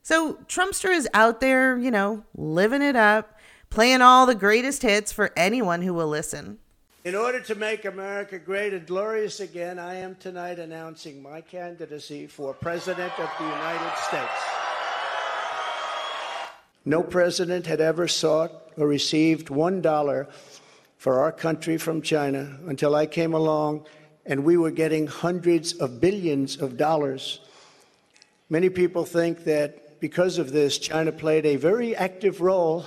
So 0.05 0.35
Trumpster 0.49 0.91
is 0.93 1.09
out 1.15 1.41
there, 1.41 1.79
you 1.79 1.93
know, 1.93 2.25
living 2.35 2.83
it 2.83 2.97
up, 2.97 3.39
playing 3.71 4.03
all 4.03 4.27
the 4.27 4.35
greatest 4.35 4.83
hits 4.83 5.13
for 5.13 5.31
anyone 5.37 5.81
who 5.81 5.95
will 5.95 6.09
listen. 6.09 6.59
In 7.05 7.15
order 7.15 7.41
to 7.41 7.55
make 7.55 7.85
America 7.85 8.39
great 8.39 8.73
and 8.73 8.85
glorious 8.85 9.39
again, 9.39 9.79
I 9.79 9.95
am 9.95 10.17
tonight 10.17 10.59
announcing 10.59 11.23
my 11.23 11.41
candidacy 11.41 12.27
for 12.27 12.53
President 12.53 13.13
of 13.19 13.31
the 13.39 13.45
United 13.45 13.97
States. 13.99 14.43
No 16.85 17.05
president 17.05 17.67
had 17.67 17.81
ever 17.81 18.09
sought 18.09 18.53
or 18.77 18.89
received 18.89 19.51
one 19.51 19.81
dollar 19.81 20.29
for 20.97 21.21
our 21.21 21.31
country 21.31 21.77
from 21.77 22.03
China 22.03 22.59
until 22.67 22.97
I 22.97 23.07
came 23.07 23.35
along 23.35 23.87
and 24.27 24.45
we 24.45 24.57
were 24.57 24.73
getting 24.73 25.07
hundreds 25.07 25.75
of 25.75 26.01
billions 26.01 26.57
of 26.57 26.77
dollars. 26.77 27.39
Many 28.51 28.69
people 28.69 29.05
think 29.05 29.45
that 29.45 29.82
because 30.03 30.39
of 30.39 30.51
this, 30.51 30.79
China 30.79 31.13
played 31.13 31.47
a 31.47 31.55
very 31.55 31.95
active 31.95 32.41
role 32.41 32.85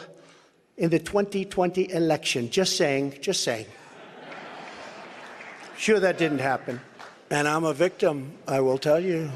in 0.76 0.90
the 0.90 1.00
2020 1.00 1.94
election. 1.94 2.50
Just 2.50 2.76
saying, 2.76 3.18
just 3.22 3.42
saying. 3.42 3.68
Sure, 5.78 5.98
that 5.98 6.18
didn't 6.18 6.40
happen. 6.40 6.82
And 7.32 7.48
I'm 7.48 7.64
a 7.64 7.74
victim, 7.74 8.34
I 8.50 8.60
will 8.60 8.78
tell 8.78 9.00
you. 9.00 9.32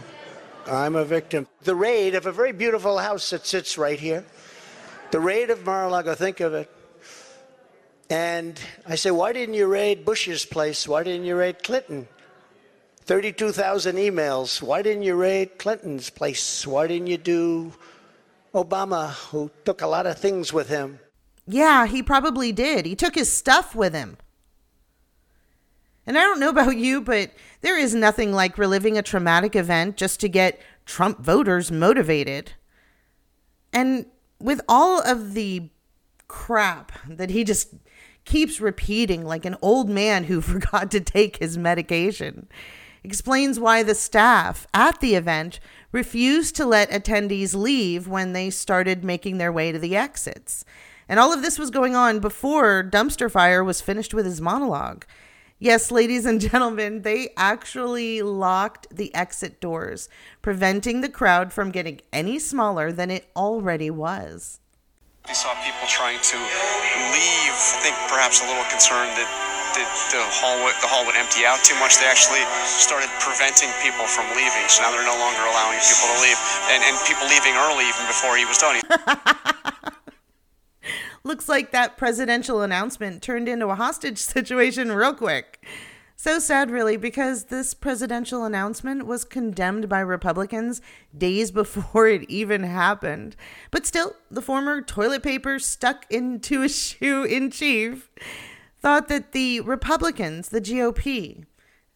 I'm 0.68 0.98
a 0.98 1.06
victim. 1.06 1.48
The 1.62 1.74
raid 1.74 2.16
of 2.16 2.26
a 2.26 2.34
very 2.34 2.52
beautiful 2.52 2.98
house 2.98 3.30
that 3.30 3.48
sits 3.48 3.78
right 3.78 3.98
here, 3.98 4.26
the 5.12 5.22
raid 5.22 5.50
of 5.50 5.66
Mar 5.66 5.86
a 5.86 5.90
Lago, 5.90 6.16
think 6.16 6.42
of 6.42 6.54
it. 6.54 6.70
And 8.10 8.60
I 8.86 8.96
say, 8.96 9.12
why 9.12 9.32
didn't 9.32 9.56
you 9.56 9.68
raid 9.68 10.04
Bush's 10.04 10.44
place? 10.44 10.86
Why 10.86 11.04
didn't 11.04 11.26
you 11.26 11.38
raid 11.38 11.64
Clinton? 11.64 12.10
32,000 13.10 13.96
emails. 13.96 14.62
Why 14.62 14.84
didn't 14.84 15.02
you 15.02 15.16
raid 15.16 15.58
Clinton's 15.58 16.12
place? 16.12 16.68
Why 16.68 16.86
didn't 16.86 17.08
you 17.08 17.18
do 17.18 17.74
Obama, 18.54 19.14
who 19.32 19.50
took 19.66 19.82
a 19.82 19.88
lot 19.88 20.06
of 20.06 20.20
things 20.20 20.54
with 20.54 20.70
him? 20.70 21.00
Yeah, 21.48 21.88
he 21.88 22.04
probably 22.04 22.52
did. 22.52 22.86
He 22.86 22.96
took 22.96 23.16
his 23.16 23.34
stuff 23.34 23.74
with 23.74 23.96
him. 23.96 24.18
And 26.06 26.20
I 26.20 26.22
don't 26.22 26.40
know 26.40 26.50
about 26.50 26.78
you, 26.78 27.02
but 27.02 27.32
there 27.62 27.80
is 27.80 27.96
nothing 27.96 28.32
like 28.32 28.60
reliving 28.60 28.96
a 28.96 29.02
traumatic 29.02 29.56
event 29.56 29.98
just 29.98 30.20
to 30.20 30.30
get 30.30 30.62
Trump 30.86 31.18
voters 31.18 31.72
motivated. 31.72 32.52
And 33.74 34.06
with 34.40 34.62
all 34.70 35.02
of 35.02 35.34
the 35.34 35.72
crap 36.28 36.92
that 37.08 37.32
he 37.32 37.44
just 37.44 37.74
keeps 38.24 38.62
repeating 38.62 39.26
like 39.26 39.46
an 39.46 39.56
old 39.64 39.90
man 39.90 40.26
who 40.26 40.42
forgot 40.42 40.92
to 40.92 41.00
take 41.00 41.38
his 41.38 41.58
medication, 41.58 42.48
explains 43.04 43.60
why 43.60 43.84
the 43.84 43.96
staff 43.96 44.68
at 44.74 45.00
the 45.00 45.16
event 45.16 45.60
refused 45.92 46.56
to 46.56 46.66
let 46.66 46.92
attendees 46.92 47.56
leave 47.56 48.08
when 48.08 48.34
they 48.34 48.50
started 48.50 49.04
making 49.04 49.38
their 49.38 49.52
way 49.52 49.72
to 49.72 49.80
the 49.80 49.96
exits. 49.96 50.64
And 51.08 51.20
all 51.20 51.34
of 51.34 51.42
this 51.42 51.58
was 51.58 51.72
going 51.72 51.96
on 51.96 52.20
before 52.20 52.84
Dumpster 52.84 53.32
Fire 53.32 53.64
was 53.64 53.82
finished 53.82 54.14
with 54.14 54.26
his 54.26 54.40
monologue. 54.40 55.06
Yes, 55.58 55.92
ladies 55.92 56.26
and 56.26 56.40
gentlemen, 56.52 57.02
they 57.02 57.30
actually 57.36 58.22
locked 58.22 58.88
the 58.96 59.14
exit 59.16 59.60
doors, 59.60 60.08
preventing 60.42 61.02
the 61.02 61.10
crowd 61.10 61.52
from 61.52 61.72
getting 61.72 62.00
any 62.14 62.40
smaller 62.40 62.92
than 62.92 63.12
it 63.12 63.30
already 63.36 63.90
was. 63.90 64.60
We 65.28 65.34
saw 65.34 65.54
people 65.64 65.88
trying 65.88 66.20
to 66.20 66.38
leave. 66.38 67.58
I 67.60 67.80
think 67.84 67.96
perhaps 68.08 68.42
a 68.42 68.48
little 68.48 68.64
concerned 68.72 69.12
that, 69.18 69.49
that 69.80 69.88
the 70.12 70.20
hall 70.44 70.60
would, 70.64 70.76
the 70.84 70.92
hall 70.92 71.08
would 71.08 71.16
empty 71.16 71.48
out 71.48 71.64
too 71.64 71.76
much. 71.80 71.96
They 72.00 72.08
actually 72.12 72.44
started 72.64 73.08
preventing 73.24 73.72
people 73.80 74.04
from 74.04 74.28
leaving. 74.36 74.66
So 74.68 74.84
now 74.84 74.92
they're 74.92 75.08
no 75.08 75.16
longer 75.16 75.40
allowing 75.48 75.80
people 75.80 76.08
to 76.12 76.18
leave, 76.20 76.40
and, 76.76 76.84
and 76.84 76.94
people 77.08 77.24
leaving 77.32 77.56
early 77.56 77.88
even 77.88 78.04
before 78.12 78.36
he 78.36 78.44
was 78.44 78.60
done. 78.60 78.84
Looks 81.24 81.48
like 81.48 81.72
that 81.72 81.96
presidential 81.96 82.62
announcement 82.62 83.22
turned 83.22 83.48
into 83.48 83.68
a 83.68 83.76
hostage 83.76 84.18
situation 84.18 84.92
real 84.92 85.14
quick. 85.14 85.64
So 86.16 86.40
sad, 86.40 86.70
really, 86.70 86.98
because 86.98 87.46
this 87.46 87.74
presidential 87.74 88.44
announcement 88.44 89.06
was 89.06 89.24
condemned 89.24 89.88
by 89.88 90.02
Republicans 90.02 90.82
days 91.18 91.50
before 91.64 92.08
it 92.08 92.30
even 92.30 92.64
happened. 92.64 93.38
But 93.72 93.86
still, 93.86 94.16
the 94.30 94.42
former 94.42 94.82
toilet 94.82 95.24
paper 95.24 95.60
stuck 95.60 96.06
into 96.10 96.64
a 96.64 96.68
shoe 96.68 97.24
in 97.24 97.52
chief 97.52 98.10
thought 98.82 99.08
that 99.10 99.32
the 99.32 99.60
Republicans, 99.62 100.50
the 100.50 100.62
GOP, 100.62 101.46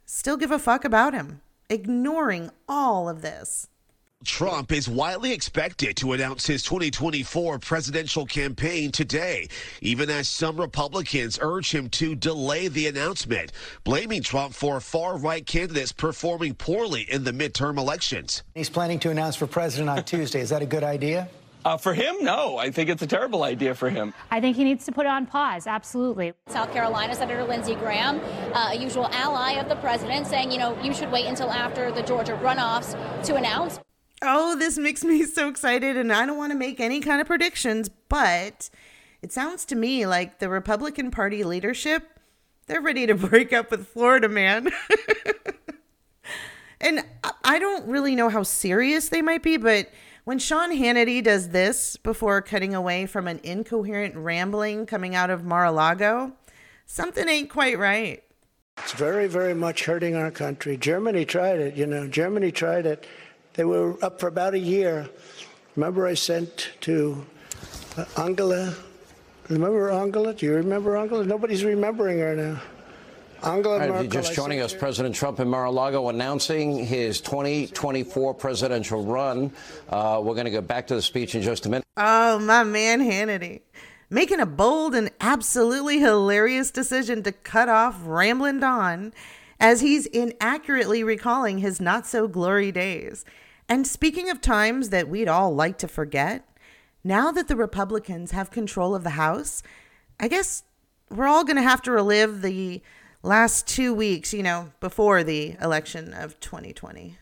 still 0.06 0.38
give 0.38 0.52
a 0.52 0.60
fuck 0.60 0.86
about 0.86 1.14
him, 1.14 1.42
ignoring 1.70 2.52
all 2.68 3.08
of 3.08 3.22
this. 3.22 3.68
Trump 4.24 4.72
is 4.72 4.88
widely 4.88 5.34
expected 5.34 5.98
to 5.98 6.14
announce 6.14 6.48
his 6.48 6.64
2024 6.64 7.60
presidential 7.60 8.26
campaign 8.26 8.92
today, 8.92 9.48
even 9.82 10.10
as 10.10 10.30
some 10.30 10.60
Republicans 10.60 11.38
urge 11.42 11.74
him 11.74 11.90
to 11.90 12.16
delay 12.16 12.70
the 12.70 12.88
announcement, 12.88 13.52
blaming 13.84 14.22
Trump 14.22 14.54
for 14.54 14.80
far 14.80 15.18
right 15.18 15.46
candidates 15.46 15.92
performing 15.92 16.54
poorly 16.54 17.02
in 17.12 17.26
the 17.26 17.32
midterm 17.32 17.78
elections. 17.78 18.44
He's 18.56 18.70
planning 18.70 19.00
to 19.00 19.10
announce 19.10 19.36
for 19.36 19.48
president 19.48 19.90
on 19.90 20.04
Tuesday. 20.06 20.40
Is 20.40 20.50
that 20.50 20.62
a 20.62 20.68
good 20.68 20.84
idea? 20.84 21.28
Uh, 21.66 21.78
for 21.78 21.94
him, 21.94 22.16
no. 22.22 22.58
I 22.58 22.72
think 22.72 22.90
it's 22.90 23.02
a 23.02 23.08
terrible 23.08 23.44
idea 23.44 23.74
for 23.74 23.90
him. 23.90 24.14
I 24.32 24.42
think 24.42 24.58
he 24.58 24.64
needs 24.64 24.86
to 24.86 24.92
put 24.92 25.06
it 25.06 25.10
on 25.10 25.26
pause, 25.26 25.66
absolutely. 25.66 26.34
South 26.48 26.72
Carolina 26.74 27.16
Senator 27.16 27.44
Lindsey 27.44 27.76
Graham, 27.76 28.20
uh, 28.54 28.72
a 28.72 28.76
usual 28.76 29.08
ally 29.08 29.54
of 29.54 29.70
the 29.70 29.76
president, 29.78 30.28
saying, 30.28 30.52
you 30.52 30.58
know, 30.58 30.80
you 30.82 30.94
should 30.94 31.12
wait 31.12 31.26
until 31.26 31.50
after 31.52 31.92
the 31.92 32.02
Georgia 32.02 32.38
runoffs 32.44 32.94
to 33.26 33.36
announce. 33.36 33.80
Oh, 34.22 34.56
this 34.58 34.78
makes 34.78 35.04
me 35.04 35.24
so 35.24 35.50
excited, 35.50 35.98
and 35.98 36.12
I 36.12 36.26
don't 36.26 36.38
want 36.38 36.52
to 36.52 36.58
make 36.58 36.80
any 36.80 37.00
kind 37.00 37.20
of 37.20 37.28
predictions, 37.28 37.90
but 38.10 38.70
it 39.22 39.32
sounds 39.32 39.66
to 39.66 39.76
me 39.76 40.06
like 40.06 40.40
the 40.40 40.50
Republican 40.50 41.12
Party 41.12 41.44
leadership 41.44 42.20
They're 42.68 42.82
ready 42.82 43.08
to 43.08 43.16
break 43.30 43.54
up 43.54 43.72
with 43.72 43.88
Florida 43.88 44.30
man. 44.30 44.70
and 46.82 47.06
I 47.44 47.60
don't 47.60 47.88
really 47.88 48.16
know 48.16 48.30
how 48.30 48.44
serious 48.44 49.10
they 49.10 49.22
might 49.22 49.44
be, 49.44 49.58
but 49.58 49.90
when 50.24 50.40
Sean 50.40 50.72
Hannity 50.72 51.24
does 51.24 51.50
this 51.50 51.98
before 51.98 52.42
cutting 52.42 52.74
away 52.74 53.06
from 53.06 53.28
an 53.28 53.40
incoherent 53.44 54.16
rambling 54.16 54.86
coming 54.86 55.16
out 55.16 55.30
of 55.30 55.44
Mar 55.44 55.66
a 55.66 55.72
Lago, 55.72 56.34
something 56.86 57.28
ain't 57.28 57.50
quite 57.50 57.78
right. 57.78 58.24
It's 58.78 58.94
very, 58.94 59.28
very 59.28 59.54
much 59.54 59.86
hurting 59.86 60.16
our 60.16 60.32
country. 60.32 60.78
Germany 60.78 61.26
tried 61.26 61.60
it, 61.60 61.76
you 61.76 61.86
know, 61.86 62.08
Germany 62.08 62.52
tried 62.52 62.86
it. 62.86 63.06
They 63.54 63.66
were 63.66 64.04
up 64.04 64.20
for 64.20 64.28
about 64.28 64.56
a 64.56 64.60
year. 64.60 65.08
Remember, 65.76 66.08
I 66.08 66.16
sent 66.16 66.72
to 66.82 67.26
uh, 67.98 68.06
Angela. 68.18 68.74
Remember 69.50 69.92
Angela? 69.92 70.34
Do 70.34 70.46
you 70.46 70.54
remember 70.56 70.98
Angela? 70.98 71.26
Nobody's 71.26 71.64
remembering 71.64 72.20
her 72.20 72.36
now. 72.36 72.62
Angela 73.44 73.80
right, 73.80 73.90
Merkel. 73.90 74.10
just 74.10 74.34
joining 74.34 74.62
us, 74.62 74.74
President 74.74 75.14
Trump 75.14 75.40
in 75.40 75.50
Mar-a-Lago 75.50 76.08
announcing 76.10 76.86
his 76.86 77.20
2024 77.20 78.34
presidential 78.36 79.04
run. 79.04 79.52
Uh, 79.90 80.22
we're 80.24 80.34
going 80.34 80.46
to 80.46 80.52
go 80.52 80.62
back 80.62 80.88
to 80.88 80.96
the 80.96 81.02
speech 81.02 81.36
in 81.36 81.42
just 81.42 81.66
a 81.66 81.70
minute. 81.70 81.84
Oh, 81.98 82.40
my 82.40 82.64
man 82.64 83.02
Hannity. 83.02 83.62
Making 84.10 84.40
a 84.40 84.46
bold 84.46 84.96
and 84.96 85.12
absolutely 85.20 86.00
hilarious 86.00 86.72
decision 86.72 87.24
to 87.24 87.32
cut 87.32 87.68
off 87.68 88.00
Ramblin' 88.04 88.60
Don 88.60 89.14
as 89.60 89.82
he's 89.82 90.06
inaccurately 90.06 91.04
recalling 91.04 91.58
his 91.58 91.82
not 91.82 92.06
so 92.06 92.28
glory 92.28 92.72
days. 92.72 93.26
And 93.68 93.86
speaking 93.88 94.30
of 94.30 94.40
times 94.40 94.90
that 94.90 95.10
we'd 95.10 95.28
all 95.28 95.54
like 95.54 95.78
to 95.80 95.88
forget, 95.88 96.48
now 97.04 97.32
that 97.32 97.48
the 97.48 97.56
Republicans 97.56 98.32
have 98.32 98.52
control 98.52 98.96
of 98.96 99.04
the 99.04 99.12
House, 99.12 99.64
I 100.20 100.28
guess 100.28 100.64
we're 101.10 101.28
all 101.28 101.44
going 101.44 101.58
to 101.58 101.62
have 101.62 101.82
to 101.84 101.92
relive 101.92 102.42
the 102.42 102.82
last 103.24 103.66
two 103.68 103.94
weeks, 103.94 104.34
you 104.34 104.44
know, 104.44 104.72
before 104.82 105.24
the 105.24 105.56
election 105.62 106.14
of 106.14 106.40
2020. 106.42 107.18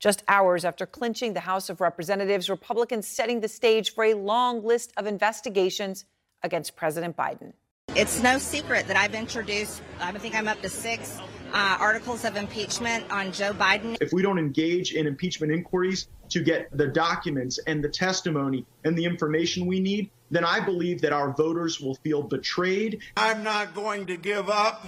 Just 0.00 0.24
hours 0.26 0.64
after 0.64 0.84
clinching 0.84 1.32
the 1.32 1.40
House 1.40 1.70
of 1.70 1.80
Representatives, 1.80 2.50
Republicans 2.50 3.06
setting 3.06 3.40
the 3.40 3.48
stage 3.48 3.94
for 3.94 4.02
a 4.02 4.14
long 4.14 4.64
list 4.64 4.92
of 4.96 5.06
investigations 5.06 6.04
against 6.42 6.74
President 6.74 7.16
Biden. 7.16 7.52
It's 7.94 8.20
no 8.20 8.38
secret 8.38 8.88
that 8.88 8.96
I've 8.96 9.14
introduced, 9.14 9.80
I 10.00 10.10
think 10.12 10.34
I'm 10.34 10.48
up 10.48 10.60
to 10.62 10.68
six 10.68 11.20
uh, 11.52 11.76
articles 11.78 12.24
of 12.24 12.36
impeachment 12.36 13.08
on 13.12 13.30
Joe 13.30 13.52
Biden. 13.52 13.96
If 14.00 14.12
we 14.12 14.22
don't 14.22 14.38
engage 14.38 14.92
in 14.94 15.06
impeachment 15.06 15.52
inquiries 15.52 16.08
to 16.30 16.40
get 16.40 16.76
the 16.76 16.88
documents 16.88 17.60
and 17.66 17.84
the 17.84 17.88
testimony 17.88 18.64
and 18.84 18.96
the 18.98 19.04
information 19.04 19.66
we 19.66 19.78
need, 19.78 20.10
then 20.30 20.44
I 20.44 20.58
believe 20.60 21.02
that 21.02 21.12
our 21.12 21.32
voters 21.32 21.80
will 21.80 21.94
feel 21.96 22.22
betrayed. 22.22 23.02
I'm 23.16 23.44
not 23.44 23.74
going 23.74 24.06
to 24.06 24.16
give 24.16 24.48
up 24.48 24.86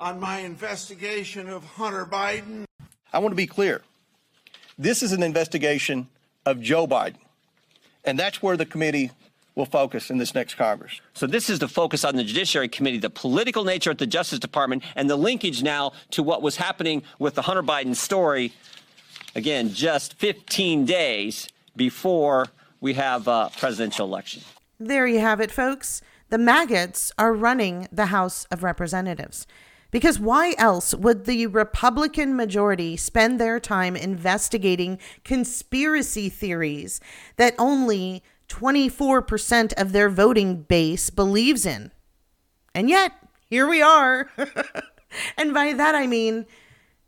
on 0.00 0.18
my 0.18 0.38
investigation 0.38 1.48
of 1.48 1.62
Hunter 1.62 2.06
Biden. 2.06 2.64
I 3.12 3.18
want 3.18 3.32
to 3.32 3.36
be 3.36 3.46
clear. 3.46 3.82
This 4.78 5.02
is 5.02 5.12
an 5.12 5.22
investigation 5.22 6.08
of 6.46 6.60
Joe 6.60 6.86
Biden. 6.86 7.18
And 8.04 8.18
that's 8.18 8.42
where 8.42 8.56
the 8.56 8.64
committee 8.64 9.10
will 9.54 9.66
focus 9.66 10.10
in 10.10 10.16
this 10.16 10.34
next 10.34 10.54
Congress. 10.54 11.02
So 11.12 11.26
this 11.26 11.50
is 11.50 11.58
the 11.58 11.68
focus 11.68 12.02
on 12.02 12.16
the 12.16 12.24
Judiciary 12.24 12.68
Committee, 12.68 12.96
the 12.96 13.10
political 13.10 13.62
nature 13.62 13.90
at 13.90 13.98
the 13.98 14.06
Justice 14.06 14.38
Department, 14.38 14.82
and 14.96 15.10
the 15.10 15.16
linkage 15.16 15.62
now 15.62 15.92
to 16.12 16.22
what 16.22 16.40
was 16.40 16.56
happening 16.56 17.02
with 17.18 17.34
the 17.34 17.42
Hunter 17.42 17.62
Biden 17.62 17.94
story. 17.94 18.54
Again, 19.34 19.68
just 19.74 20.14
15 20.14 20.86
days 20.86 21.46
before 21.76 22.46
we 22.80 22.94
have 22.94 23.28
a 23.28 23.50
presidential 23.58 24.06
election. 24.06 24.42
There 24.78 25.06
you 25.06 25.20
have 25.20 25.42
it, 25.42 25.50
folks. 25.50 26.00
The 26.30 26.38
maggots 26.38 27.12
are 27.18 27.34
running 27.34 27.86
the 27.92 28.06
House 28.06 28.46
of 28.46 28.62
Representatives. 28.62 29.46
Because 29.90 30.18
why 30.18 30.54
else 30.56 30.94
would 30.94 31.24
the 31.24 31.46
Republican 31.46 32.36
majority 32.36 32.96
spend 32.96 33.40
their 33.40 33.58
time 33.58 33.96
investigating 33.96 34.98
conspiracy 35.24 36.28
theories 36.28 37.00
that 37.36 37.54
only 37.58 38.22
24% 38.48 39.72
of 39.74 39.92
their 39.92 40.08
voting 40.08 40.62
base 40.62 41.10
believes 41.10 41.66
in? 41.66 41.92
And 42.74 42.88
yet, 42.88 43.12
here 43.48 43.68
we 43.68 43.82
are. 43.82 44.30
and 45.36 45.52
by 45.52 45.72
that 45.72 45.94
I 45.94 46.06
mean, 46.06 46.46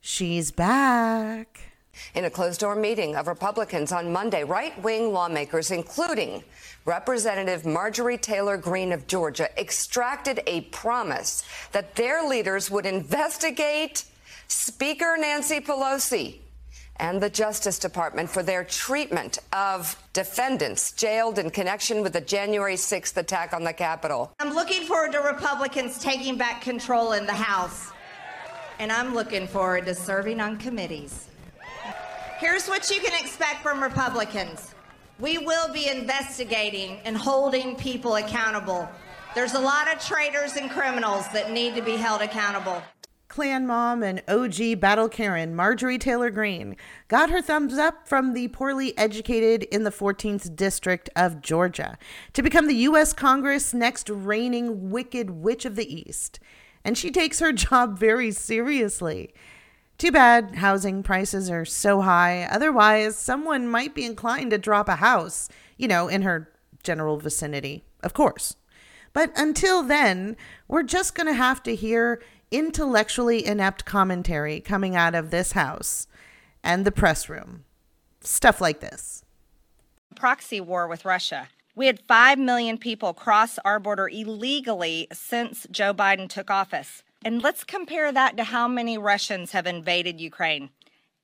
she's 0.01 0.51
back. 0.51 1.72
In 2.15 2.27
a 2.27 2.31
closed 2.31 2.61
door 2.61 2.75
meeting 2.75 3.17
of 3.17 3.27
Republicans 3.27 3.91
on 3.91 4.13
Monday, 4.13 4.45
right 4.45 4.81
wing 4.83 5.13
lawmakers, 5.13 5.71
including 5.71 6.45
Representative 6.85 7.65
Marjorie 7.65 8.19
Taylor 8.19 8.57
Greene 8.59 8.93
of 8.93 9.07
Georgia, 9.07 9.49
extracted 9.59 10.41
a 10.47 10.63
promise 10.63 11.43
that 11.73 11.97
their 11.97 12.27
leaders 12.27 12.71
would 12.71 12.85
investigate 12.85 14.05
Speaker 14.49 15.17
Nancy 15.19 15.59
Pelosi 15.61 16.37
and 16.97 17.21
the 17.21 17.31
Justice 17.31 17.79
Department 17.79 18.29
for 18.29 18.43
their 18.43 18.65
treatment 18.65 19.39
of 19.53 19.97
defendants 20.13 20.93
jailed 20.93 21.39
in 21.39 21.51
connection 21.51 22.03
with 22.03 22.13
the 22.13 22.21
January 22.21 22.77
6th 22.77 23.17
attack 23.17 23.55
on 23.55 23.65
the 23.65 23.73
Capitol. 23.73 24.35
I'm 24.39 24.55
looking 24.55 24.83
forward 24.87 25.13
to 25.13 25.21
Republicans 25.21 25.99
taking 25.99 26.37
back 26.37 26.61
control 26.61 27.13
in 27.13 27.25
the 27.25 27.33
House. 27.33 27.91
And 28.79 28.93
I'm 28.93 29.15
looking 29.15 29.47
forward 29.47 29.87
to 29.87 29.95
serving 29.95 30.41
on 30.41 30.59
committees. 30.59 31.29
Here's 32.43 32.67
what 32.67 32.91
you 32.91 33.01
can 33.01 33.13
expect 33.25 33.63
from 33.63 33.81
Republicans 33.81 34.75
we 35.21 35.39
will 35.39 35.73
be 35.73 35.89
investigating 35.89 36.99
and 37.05 37.17
holding 37.17 37.77
people 37.77 38.17
accountable. 38.17 38.89
There's 39.33 39.55
a 39.55 39.61
lot 39.61 39.87
of 39.87 40.05
traitors 40.05 40.57
and 40.57 40.69
criminals 40.69 41.29
that 41.29 41.53
need 41.53 41.77
to 41.77 41.83
be 41.83 41.93
held 41.93 42.21
accountable. 42.21 42.83
Klan 43.29 43.65
mom 43.65 44.03
and 44.03 44.25
OG 44.27 44.81
battle 44.81 45.09
Karen, 45.09 45.55
Marjorie 45.55 45.99
Taylor 45.99 46.31
Greene, 46.31 46.75
got 47.07 47.31
her 47.31 47.41
thumbs 47.41 47.75
up 47.75 48.09
from 48.09 48.33
the 48.33 48.49
poorly 48.49 48.99
educated 48.99 49.63
in 49.63 49.85
the 49.85 49.91
14th 49.91 50.57
District 50.57 51.09
of 51.15 51.43
Georgia 51.43 51.97
to 52.33 52.43
become 52.43 52.67
the 52.67 52.75
U.S. 52.75 53.13
Congress' 53.13 53.73
next 53.73 54.11
reigning 54.11 54.91
wicked 54.91 55.31
witch 55.31 55.65
of 55.65 55.77
the 55.77 55.95
East. 55.95 56.41
And 56.85 56.99
she 56.99 57.13
takes 57.13 57.39
her 57.39 57.53
job 57.53 58.01
very 58.01 58.33
seriously. 58.33 59.33
Too 60.03 60.11
bad 60.11 60.57
housing 60.57 61.05
prices 61.05 61.49
are 61.49 61.65
so 61.65 62.01
high. 62.01 62.49
Otherwise, 62.51 63.15
someone 63.15 63.69
might 63.69 63.95
be 63.95 64.05
inclined 64.05 64.51
to 64.51 64.59
drop 64.59 64.89
a 64.89 64.97
house, 64.97 65.49
you 65.77 65.87
know, 65.87 66.09
in 66.09 66.23
her 66.23 66.51
general 66.83 67.19
vicinity, 67.19 67.85
of 68.03 68.13
course. 68.13 68.57
But 69.13 69.31
until 69.37 69.85
then, 69.85 70.37
we're 70.67 70.83
just 70.83 71.15
going 71.15 71.29
to 71.29 71.35
have 71.35 71.63
to 71.63 71.77
hear 71.77 72.21
intellectually 72.51 73.47
inept 73.47 73.85
commentary 73.85 74.59
coming 74.59 74.97
out 74.97 75.15
of 75.15 75.31
this 75.31 75.53
house 75.53 76.09
and 76.65 76.85
the 76.85 76.91
press 76.91 77.29
room. 77.29 77.63
Stuff 78.23 78.61
like 78.61 78.81
this. 78.81 79.23
Proxy 80.17 80.61
war 80.61 80.89
with 80.89 81.05
Russia. 81.05 81.49
We 81.77 81.87
had 81.87 82.01
5 82.01 82.41
million 82.41 82.77
people 82.77 83.15
cross 83.15 83.57
our 83.65 83.79
border 83.79 84.09
illegally 84.09 85.07
since 85.13 85.65
Joe 85.71 85.95
Biden 85.95 86.29
took 86.29 86.51
office. 86.51 87.05
And 87.25 87.43
let's 87.43 87.63
compare 87.63 88.11
that 88.11 88.37
to 88.37 88.45
how 88.45 88.67
many 88.67 88.99
Russians 88.99 89.53
have 89.53 89.67
invaded 89.67 90.21
Ukraine. 90.21 90.71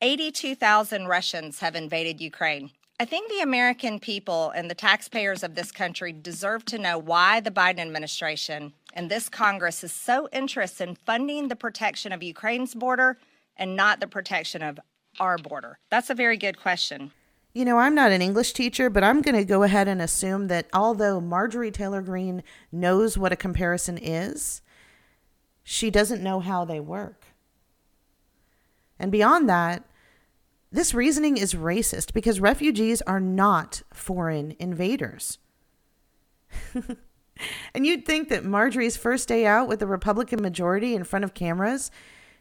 82,000 0.01 1.09
Russians 1.09 1.59
have 1.59 1.75
invaded 1.75 2.21
Ukraine. 2.21 2.71
I 3.01 3.05
think 3.05 3.29
the 3.29 3.41
American 3.41 3.99
people 3.99 4.51
and 4.51 4.71
the 4.71 4.75
taxpayers 4.75 5.43
of 5.43 5.55
this 5.55 5.73
country 5.73 6.13
deserve 6.13 6.65
to 6.67 6.79
know 6.79 6.99
why 6.99 7.41
the 7.41 7.51
Biden 7.51 7.81
administration 7.81 8.73
and 8.93 9.11
this 9.11 9.29
Congress 9.29 9.83
is 9.85 9.93
so 9.93 10.29
interested 10.33 10.89
in 10.89 10.95
funding 10.95 11.49
the 11.49 11.57
protection 11.57 12.13
of 12.13 12.23
Ukraine's 12.23 12.75
border 12.75 13.19
and 13.57 13.77
not 13.77 14.01
the 14.01 14.07
protection 14.07 14.63
of 14.63 14.79
our 15.21 15.37
border. 15.37 15.79
That's 15.91 16.11
a 16.11 16.15
very 16.15 16.37
good 16.37 16.61
question. 16.61 17.13
You 17.55 17.65
know, 17.65 17.79
I'm 17.79 17.95
not 17.95 18.13
an 18.13 18.23
English 18.23 18.53
teacher, 18.53 18.89
but 18.89 19.03
I'm 19.03 19.21
going 19.21 19.35
to 19.35 19.45
go 19.45 19.65
ahead 19.65 19.89
and 19.89 20.01
assume 20.01 20.47
that 20.47 20.67
although 20.73 21.21
Marjorie 21.21 21.73
Taylor 21.73 22.03
Greene 22.03 22.43
knows 22.71 23.19
what 23.19 23.33
a 23.33 23.37
comparison 23.37 23.99
is, 23.99 24.63
she 25.71 25.91
doesn't 25.91 26.23
know 26.23 26.41
how 26.41 26.65
they 26.65 26.81
work. 26.81 27.27
And 28.99 29.13
beyond 29.13 29.51
that, 29.51 29.85
this 30.73 30.95
reasoning 30.95 31.37
is 31.37 31.53
racist 31.53 32.15
because 32.15 32.41
refugees 32.41 33.03
are 33.03 33.21
not 33.21 33.83
foreign 33.93 34.57
invaders. 34.59 35.37
and 37.75 37.85
you'd 37.85 38.07
think 38.07 38.31
that 38.31 38.47
Marjorie's 38.47 38.97
first 38.97 39.29
day 39.29 39.45
out 39.45 39.69
with 39.69 39.81
the 39.81 39.87
Republican 39.87 40.41
majority 40.41 40.95
in 40.95 41.05
front 41.05 41.23
of 41.23 41.35
cameras, 41.35 41.91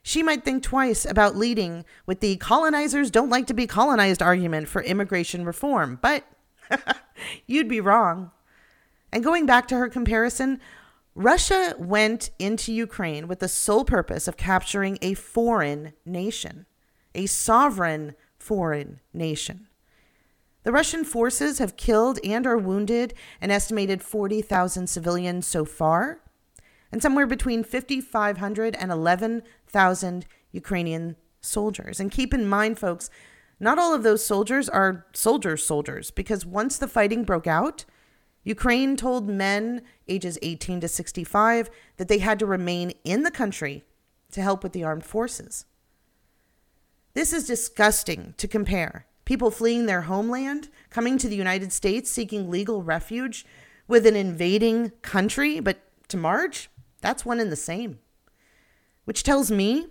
she 0.02 0.24
might 0.24 0.46
think 0.46 0.64
twice 0.64 1.04
about 1.04 1.36
leading 1.36 1.84
with 2.06 2.22
the 2.22 2.38
colonizers 2.38 3.12
don't 3.12 3.30
like 3.30 3.48
to 3.48 3.54
be 3.54 3.68
colonized 3.68 4.22
argument 4.22 4.70
for 4.70 4.82
immigration 4.82 5.44
reform. 5.44 6.00
But 6.02 6.24
you'd 7.46 7.68
be 7.68 7.82
wrong. 7.82 8.32
And 9.12 9.22
going 9.22 9.46
back 9.46 9.68
to 9.68 9.76
her 9.76 9.90
comparison, 9.90 10.62
Russia 11.18 11.74
went 11.80 12.30
into 12.38 12.72
Ukraine 12.72 13.28
with 13.28 13.40
the 13.40 13.48
sole 13.48 13.84
purpose 13.84 14.28
of 14.28 14.38
capturing 14.38 15.00
a 15.02 15.16
foreign 15.16 15.94
nation, 16.06 16.68
a 17.16 17.26
sovereign 17.26 18.14
foreign 18.38 19.00
nation. 19.16 19.68
The 20.62 20.72
Russian 20.72 21.04
forces 21.04 21.58
have 21.58 21.76
killed 21.76 22.20
and 22.24 22.46
or 22.46 22.56
wounded 22.56 23.16
an 23.42 23.50
estimated 23.50 24.04
40,000 24.04 24.88
civilians 24.88 25.48
so 25.48 25.66
far. 25.66 26.22
and 26.92 27.02
somewhere 27.02 27.28
between 27.28 27.64
5,500 27.64 28.76
and 28.76 28.92
11,000 28.92 30.26
Ukrainian 30.52 31.16
soldiers. 31.42 32.00
And 32.00 32.12
keep 32.12 32.34
in 32.34 32.48
mind, 32.48 32.80
folks, 32.80 33.10
not 33.60 33.80
all 33.80 33.94
of 33.94 34.04
those 34.04 34.24
soldiers 34.24 34.70
are 34.70 35.06
soldiers' 35.14 35.66
soldiers, 35.66 36.12
because 36.12 36.46
once 36.46 36.78
the 36.78 36.88
fighting 36.88 37.24
broke 37.24 37.48
out, 37.48 37.86
Ukraine 38.48 38.96
told 38.96 39.28
men 39.28 39.82
ages 40.08 40.40
18 40.42 40.80
to 40.80 40.88
65 40.88 41.70
that 41.98 42.08
they 42.08 42.20
had 42.20 42.40
to 42.40 42.46
remain 42.46 42.94
in 43.04 43.24
the 43.24 43.30
country 43.30 43.84
to 44.32 44.42
help 44.42 44.64
with 44.64 44.72
the 44.72 44.86
armed 44.86 45.04
forces. 45.04 45.66
This 47.14 47.34
is 47.34 47.46
disgusting 47.46 48.36
to 48.38 48.48
compare. 48.48 49.06
People 49.26 49.52
fleeing 49.52 49.86
their 49.86 50.04
homeland, 50.04 50.70
coming 50.90 51.18
to 51.18 51.28
the 51.28 51.36
United 51.36 51.74
States 51.74 52.10
seeking 52.10 52.50
legal 52.50 52.82
refuge 52.82 53.46
with 53.86 54.06
an 54.06 54.16
invading 54.16 54.92
country, 55.02 55.60
but 55.60 55.80
to 56.08 56.16
Marge, 56.16 56.70
that's 57.02 57.26
one 57.26 57.42
and 57.42 57.52
the 57.52 57.58
same. 57.58 58.00
Which 59.04 59.24
tells 59.24 59.52
me 59.52 59.88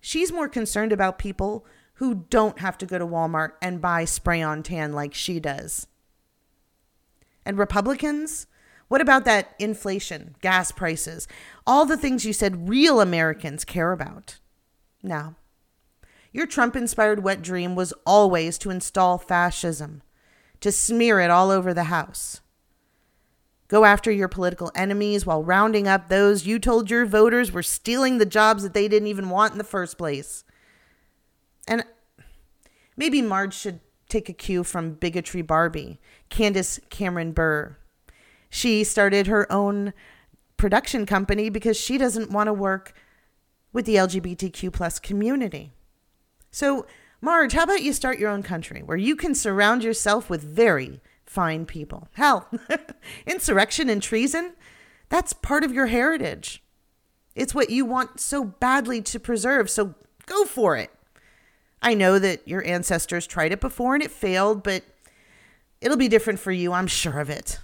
she's 0.00 0.32
more 0.32 0.48
concerned 0.48 0.90
about 0.90 1.16
people 1.16 1.64
who 1.98 2.26
don't 2.28 2.58
have 2.58 2.76
to 2.78 2.86
go 2.86 2.98
to 2.98 3.06
Walmart 3.06 3.52
and 3.62 3.80
buy 3.80 4.04
spray 4.04 4.42
on 4.42 4.64
tan 4.64 4.94
like 4.94 5.14
she 5.14 5.38
does. 5.38 5.86
And 7.44 7.58
Republicans, 7.58 8.46
what 8.88 9.00
about 9.00 9.24
that 9.24 9.54
inflation, 9.58 10.36
gas 10.40 10.72
prices, 10.72 11.26
all 11.66 11.84
the 11.84 11.96
things 11.96 12.24
you 12.24 12.32
said 12.32 12.68
real 12.68 13.00
Americans 13.00 13.64
care 13.64 13.92
about? 13.92 14.38
Now, 15.02 15.36
your 16.32 16.46
Trump 16.46 16.74
inspired 16.74 17.22
wet 17.22 17.42
dream 17.42 17.74
was 17.74 17.94
always 18.04 18.58
to 18.58 18.70
install 18.70 19.18
fascism, 19.18 20.02
to 20.60 20.72
smear 20.72 21.20
it 21.20 21.30
all 21.30 21.50
over 21.50 21.72
the 21.72 21.84
House. 21.84 22.40
Go 23.68 23.84
after 23.84 24.10
your 24.10 24.28
political 24.28 24.70
enemies 24.74 25.24
while 25.24 25.42
rounding 25.42 25.88
up 25.88 26.08
those 26.08 26.46
you 26.46 26.58
told 26.58 26.90
your 26.90 27.06
voters 27.06 27.52
were 27.52 27.62
stealing 27.62 28.18
the 28.18 28.26
jobs 28.26 28.62
that 28.62 28.74
they 28.74 28.88
didn't 28.88 29.08
even 29.08 29.30
want 29.30 29.52
in 29.52 29.58
the 29.58 29.64
first 29.64 29.96
place. 29.96 30.44
And 31.66 31.84
maybe 32.96 33.22
Marge 33.22 33.54
should 33.54 33.80
take 34.08 34.28
a 34.28 34.32
cue 34.32 34.64
from 34.64 34.94
Bigotry 34.94 35.42
Barbie, 35.42 36.00
Candace 36.28 36.80
Cameron 36.90 37.32
Bure. 37.32 37.78
She 38.50 38.84
started 38.84 39.26
her 39.26 39.50
own 39.50 39.92
production 40.56 41.06
company 41.06 41.48
because 41.50 41.76
she 41.76 41.98
doesn't 41.98 42.30
want 42.30 42.46
to 42.46 42.52
work 42.52 42.94
with 43.72 43.86
the 43.86 43.96
LGBTQ 43.96 44.72
plus 44.72 44.98
community. 44.98 45.72
So, 46.50 46.86
Marge, 47.20 47.52
how 47.52 47.64
about 47.64 47.82
you 47.82 47.92
start 47.92 48.18
your 48.18 48.30
own 48.30 48.42
country 48.42 48.82
where 48.82 48.96
you 48.96 49.16
can 49.16 49.34
surround 49.34 49.82
yourself 49.82 50.30
with 50.30 50.42
very 50.42 51.00
fine 51.26 51.66
people? 51.66 52.08
Hell, 52.12 52.48
insurrection 53.26 53.88
and 53.88 54.02
treason, 54.02 54.52
that's 55.08 55.32
part 55.32 55.64
of 55.64 55.72
your 55.72 55.86
heritage. 55.86 56.62
It's 57.34 57.54
what 57.54 57.70
you 57.70 57.84
want 57.84 58.20
so 58.20 58.44
badly 58.44 59.02
to 59.02 59.18
preserve, 59.18 59.68
so 59.68 59.94
go 60.26 60.44
for 60.44 60.76
it. 60.76 60.90
I 61.84 61.92
know 61.92 62.18
that 62.18 62.48
your 62.48 62.64
ancestors 62.66 63.26
tried 63.26 63.52
it 63.52 63.60
before 63.60 63.94
and 63.94 64.02
it 64.02 64.10
failed, 64.10 64.62
but 64.62 64.82
it'll 65.82 65.98
be 65.98 66.08
different 66.08 66.40
for 66.40 66.50
you, 66.50 66.72
I'm 66.72 66.86
sure 66.86 67.20
of 67.20 67.28
it. 67.28 67.60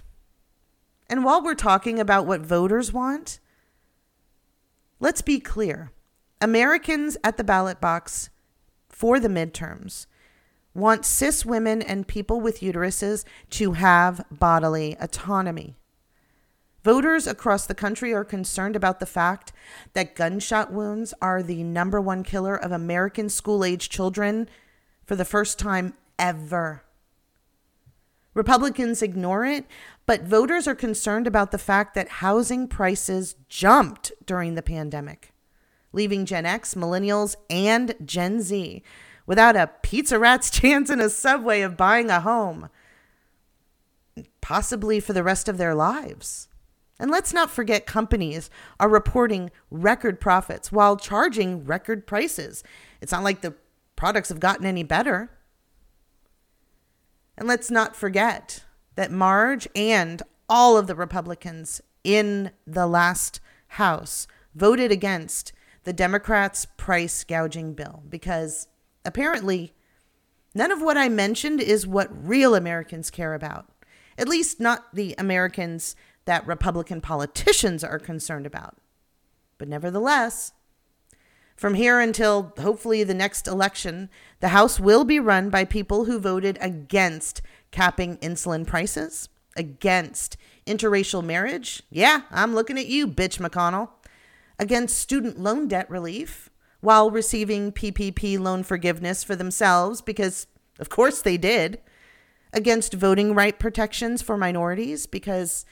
And 1.09 1.25
while 1.25 1.43
we're 1.43 1.55
talking 1.55 1.99
about 1.99 2.27
what 2.27 2.41
voters 2.41 2.93
want, 2.93 3.39
let's 4.99 5.23
be 5.23 5.39
clear 5.39 5.91
Americans 6.39 7.17
at 7.23 7.37
the 7.37 7.43
ballot 7.43 7.81
box 7.81 8.29
for 8.87 9.19
the 9.19 9.27
midterms 9.27 10.05
want 10.73 11.03
cis 11.03 11.45
women 11.45 11.81
and 11.81 12.07
people 12.07 12.39
with 12.39 12.61
uteruses 12.61 13.25
to 13.49 13.73
have 13.73 14.23
bodily 14.31 14.95
autonomy. 15.01 15.75
Voters 16.83 17.27
across 17.27 17.67
the 17.67 17.75
country 17.75 18.13
are 18.13 18.23
concerned 18.23 18.75
about 18.75 18.99
the 18.99 19.05
fact 19.05 19.53
that 19.93 20.15
gunshot 20.15 20.73
wounds 20.73 21.13
are 21.21 21.43
the 21.43 21.63
number 21.63 22.01
one 22.01 22.23
killer 22.23 22.55
of 22.55 22.71
American 22.71 23.29
school 23.29 23.63
age 23.63 23.87
children 23.87 24.49
for 25.05 25.15
the 25.15 25.25
first 25.25 25.59
time 25.59 25.93
ever. 26.17 26.83
Republicans 28.33 29.01
ignore 29.01 29.45
it, 29.45 29.65
but 30.05 30.23
voters 30.23 30.67
are 30.67 30.75
concerned 30.75 31.27
about 31.27 31.51
the 31.51 31.57
fact 31.57 31.93
that 31.93 32.07
housing 32.07 32.67
prices 32.67 33.35
jumped 33.47 34.11
during 34.25 34.55
the 34.55 34.61
pandemic, 34.63 35.33
leaving 35.91 36.25
Gen 36.25 36.45
X, 36.45 36.73
millennials, 36.73 37.35
and 37.49 37.93
Gen 38.03 38.41
Z 38.41 38.81
without 39.27 39.55
a 39.55 39.69
pizza 39.83 40.17
rat's 40.17 40.49
chance 40.59 40.89
in 40.89 40.99
a 40.99 41.09
subway 41.09 41.61
of 41.61 41.77
buying 41.77 42.09
a 42.09 42.21
home, 42.21 42.69
possibly 44.39 44.99
for 44.99 45.13
the 45.13 45.23
rest 45.23 45.47
of 45.47 45.57
their 45.57 45.75
lives. 45.75 46.47
And 47.01 47.09
let's 47.09 47.33
not 47.33 47.49
forget 47.49 47.87
companies 47.87 48.51
are 48.79 48.87
reporting 48.87 49.49
record 49.71 50.21
profits 50.21 50.71
while 50.71 50.95
charging 50.95 51.65
record 51.65 52.05
prices. 52.05 52.63
It's 53.01 53.11
not 53.11 53.23
like 53.23 53.41
the 53.41 53.55
products 53.95 54.29
have 54.29 54.39
gotten 54.39 54.67
any 54.67 54.83
better. 54.83 55.31
And 57.35 57.47
let's 57.47 57.71
not 57.71 57.95
forget 57.95 58.65
that 58.93 59.11
Marge 59.11 59.67
and 59.75 60.21
all 60.47 60.77
of 60.77 60.85
the 60.85 60.93
Republicans 60.93 61.81
in 62.03 62.51
the 62.67 62.85
last 62.85 63.39
House 63.69 64.27
voted 64.53 64.91
against 64.91 65.53
the 65.85 65.93
Democrats' 65.93 66.67
price 66.77 67.23
gouging 67.23 67.73
bill 67.73 68.03
because 68.09 68.67
apparently 69.05 69.73
none 70.53 70.71
of 70.71 70.83
what 70.83 70.97
I 70.97 71.09
mentioned 71.09 71.61
is 71.61 71.87
what 71.87 72.09
real 72.11 72.53
Americans 72.53 73.09
care 73.09 73.33
about. 73.33 73.69
At 74.19 74.27
least 74.27 74.59
not 74.59 74.93
the 74.93 75.15
Americans 75.17 75.95
that 76.25 76.45
Republican 76.45 77.01
politicians 77.01 77.83
are 77.83 77.99
concerned 77.99 78.45
about. 78.45 78.77
But 79.57 79.67
nevertheless, 79.67 80.53
from 81.55 81.75
here 81.75 81.99
until 81.99 82.53
hopefully 82.59 83.03
the 83.03 83.13
next 83.13 83.47
election, 83.47 84.09
the 84.39 84.49
House 84.49 84.79
will 84.79 85.03
be 85.03 85.19
run 85.19 85.49
by 85.49 85.63
people 85.63 86.05
who 86.05 86.19
voted 86.19 86.57
against 86.59 87.41
capping 87.69 88.17
insulin 88.17 88.65
prices, 88.65 89.29
against 89.55 90.37
interracial 90.65 91.23
marriage. 91.23 91.83
Yeah, 91.89 92.21
I'm 92.31 92.55
looking 92.55 92.79
at 92.79 92.87
you, 92.87 93.07
bitch 93.07 93.39
McConnell. 93.39 93.89
Against 94.57 94.97
student 94.97 95.39
loan 95.39 95.67
debt 95.67 95.89
relief 95.89 96.49
while 96.79 97.11
receiving 97.11 97.71
PPP 97.71 98.39
loan 98.39 98.63
forgiveness 98.63 99.23
for 99.23 99.35
themselves, 99.35 100.01
because 100.01 100.47
of 100.79 100.89
course 100.89 101.21
they 101.21 101.37
did. 101.37 101.79
Against 102.53 102.93
voting 102.93 103.33
right 103.33 103.57
protections 103.57 104.21
for 104.21 104.35
minorities, 104.35 105.05
because 105.05 105.63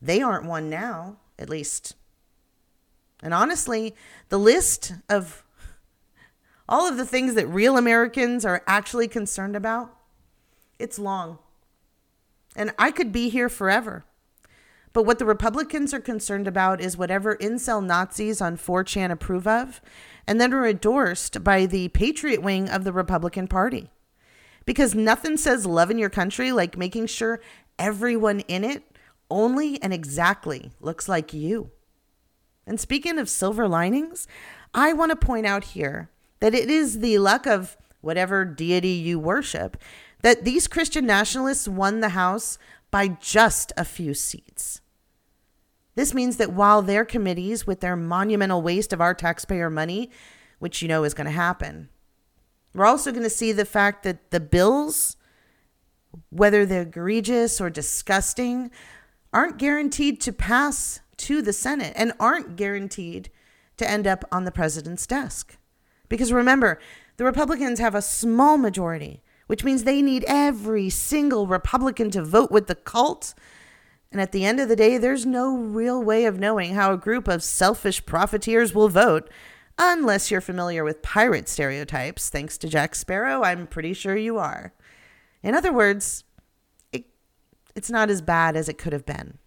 they 0.00 0.20
aren't 0.20 0.44
one 0.46 0.70
now, 0.70 1.16
at 1.38 1.48
least. 1.48 1.94
And 3.22 3.34
honestly, 3.34 3.94
the 4.28 4.38
list 4.38 4.94
of 5.08 5.44
all 6.68 6.86
of 6.86 6.96
the 6.96 7.06
things 7.06 7.34
that 7.34 7.46
real 7.48 7.76
Americans 7.76 8.44
are 8.44 8.62
actually 8.66 9.08
concerned 9.08 9.56
about, 9.56 9.94
it's 10.78 10.98
long. 10.98 11.38
And 12.54 12.72
I 12.78 12.90
could 12.90 13.12
be 13.12 13.28
here 13.28 13.48
forever. 13.48 14.04
But 14.92 15.04
what 15.04 15.18
the 15.18 15.24
Republicans 15.24 15.92
are 15.92 16.00
concerned 16.00 16.48
about 16.48 16.80
is 16.80 16.96
whatever 16.96 17.36
incel 17.36 17.84
Nazis 17.84 18.40
on 18.40 18.56
4chan 18.56 19.10
approve 19.10 19.46
of, 19.46 19.80
and 20.26 20.40
then 20.40 20.52
are 20.52 20.66
endorsed 20.66 21.42
by 21.44 21.66
the 21.66 21.88
patriot 21.88 22.42
wing 22.42 22.68
of 22.68 22.84
the 22.84 22.92
Republican 22.92 23.48
Party. 23.48 23.90
Because 24.64 24.94
nothing 24.94 25.36
says 25.36 25.66
loving 25.66 25.98
your 25.98 26.10
country 26.10 26.52
like 26.52 26.76
making 26.76 27.06
sure 27.06 27.40
everyone 27.78 28.40
in 28.40 28.64
it 28.64 28.82
only 29.30 29.80
and 29.82 29.92
exactly 29.92 30.72
looks 30.80 31.08
like 31.08 31.32
you. 31.32 31.70
And 32.66 32.78
speaking 32.78 33.18
of 33.18 33.28
silver 33.28 33.66
linings, 33.66 34.26
I 34.74 34.92
want 34.92 35.10
to 35.10 35.16
point 35.16 35.46
out 35.46 35.64
here 35.64 36.10
that 36.40 36.54
it 36.54 36.70
is 36.70 36.98
the 36.98 37.18
luck 37.18 37.46
of 37.46 37.76
whatever 38.00 38.44
deity 38.44 38.90
you 38.90 39.18
worship 39.18 39.76
that 40.22 40.44
these 40.44 40.66
Christian 40.66 41.06
nationalists 41.06 41.68
won 41.68 42.00
the 42.00 42.10
House 42.10 42.58
by 42.90 43.08
just 43.08 43.72
a 43.76 43.84
few 43.84 44.14
seats. 44.14 44.80
This 45.94 46.14
means 46.14 46.36
that 46.36 46.52
while 46.52 46.82
their 46.82 47.04
committees, 47.04 47.66
with 47.66 47.80
their 47.80 47.96
monumental 47.96 48.62
waste 48.62 48.92
of 48.92 49.00
our 49.00 49.14
taxpayer 49.14 49.70
money, 49.70 50.10
which 50.58 50.80
you 50.80 50.88
know 50.88 51.04
is 51.04 51.14
going 51.14 51.26
to 51.26 51.30
happen, 51.32 51.88
we're 52.74 52.86
also 52.86 53.10
going 53.10 53.24
to 53.24 53.30
see 53.30 53.52
the 53.52 53.64
fact 53.64 54.04
that 54.04 54.30
the 54.30 54.40
bills, 54.40 55.16
whether 56.30 56.64
they're 56.64 56.82
egregious 56.82 57.60
or 57.60 57.70
disgusting, 57.70 58.70
aren't 59.32 59.58
guaranteed 59.58 60.20
to 60.22 60.32
pass 60.32 61.00
to 61.18 61.42
the 61.42 61.52
Senate 61.52 61.92
and 61.96 62.12
aren't 62.18 62.56
guaranteed 62.56 63.30
to 63.76 63.90
end 63.90 64.06
up 64.06 64.24
on 64.32 64.44
the 64.44 64.52
president's 64.52 65.06
desk. 65.06 65.56
Because 66.08 66.32
remember, 66.32 66.78
the 67.16 67.24
Republicans 67.24 67.80
have 67.80 67.94
a 67.94 68.02
small 68.02 68.56
majority, 68.56 69.22
which 69.46 69.64
means 69.64 69.84
they 69.84 70.02
need 70.02 70.24
every 70.26 70.88
single 70.88 71.46
Republican 71.46 72.10
to 72.12 72.22
vote 72.22 72.50
with 72.50 72.66
the 72.66 72.74
cult. 72.74 73.34
And 74.10 74.20
at 74.20 74.32
the 74.32 74.44
end 74.44 74.60
of 74.60 74.68
the 74.68 74.76
day, 74.76 74.96
there's 74.96 75.26
no 75.26 75.56
real 75.56 76.02
way 76.02 76.24
of 76.24 76.38
knowing 76.38 76.74
how 76.74 76.92
a 76.92 76.98
group 76.98 77.28
of 77.28 77.42
selfish 77.42 78.06
profiteers 78.06 78.74
will 78.74 78.88
vote 78.88 79.28
unless 79.78 80.30
you're 80.30 80.40
familiar 80.40 80.82
with 80.82 81.02
pirate 81.02 81.48
stereotypes. 81.48 82.30
Thanks 82.30 82.56
to 82.58 82.68
Jack 82.68 82.94
Sparrow, 82.94 83.42
I'm 83.42 83.66
pretty 83.66 83.92
sure 83.94 84.16
you 84.16 84.38
are. 84.38 84.72
In 85.42 85.54
other 85.54 85.72
words, 85.72 86.24
it's 87.78 87.90
not 87.90 88.10
as 88.10 88.20
bad 88.20 88.54
as 88.56 88.68
it 88.68 88.76
could 88.76 88.92
have 88.92 89.06
been. 89.06 89.38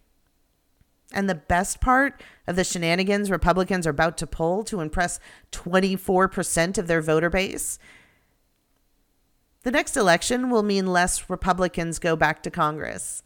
And 1.12 1.28
the 1.28 1.34
best 1.36 1.80
part 1.80 2.20
of 2.48 2.56
the 2.56 2.64
shenanigans 2.64 3.30
Republicans 3.30 3.86
are 3.86 3.90
about 3.90 4.18
to 4.18 4.26
pull 4.26 4.64
to 4.64 4.80
impress 4.80 5.20
24% 5.52 6.78
of 6.78 6.88
their 6.88 7.00
voter 7.00 7.30
base 7.30 7.78
the 9.62 9.70
next 9.70 9.96
election 9.96 10.50
will 10.50 10.62
mean 10.62 10.86
less 10.86 11.30
Republicans 11.30 11.98
go 11.98 12.16
back 12.16 12.42
to 12.42 12.50
Congress 12.50 13.22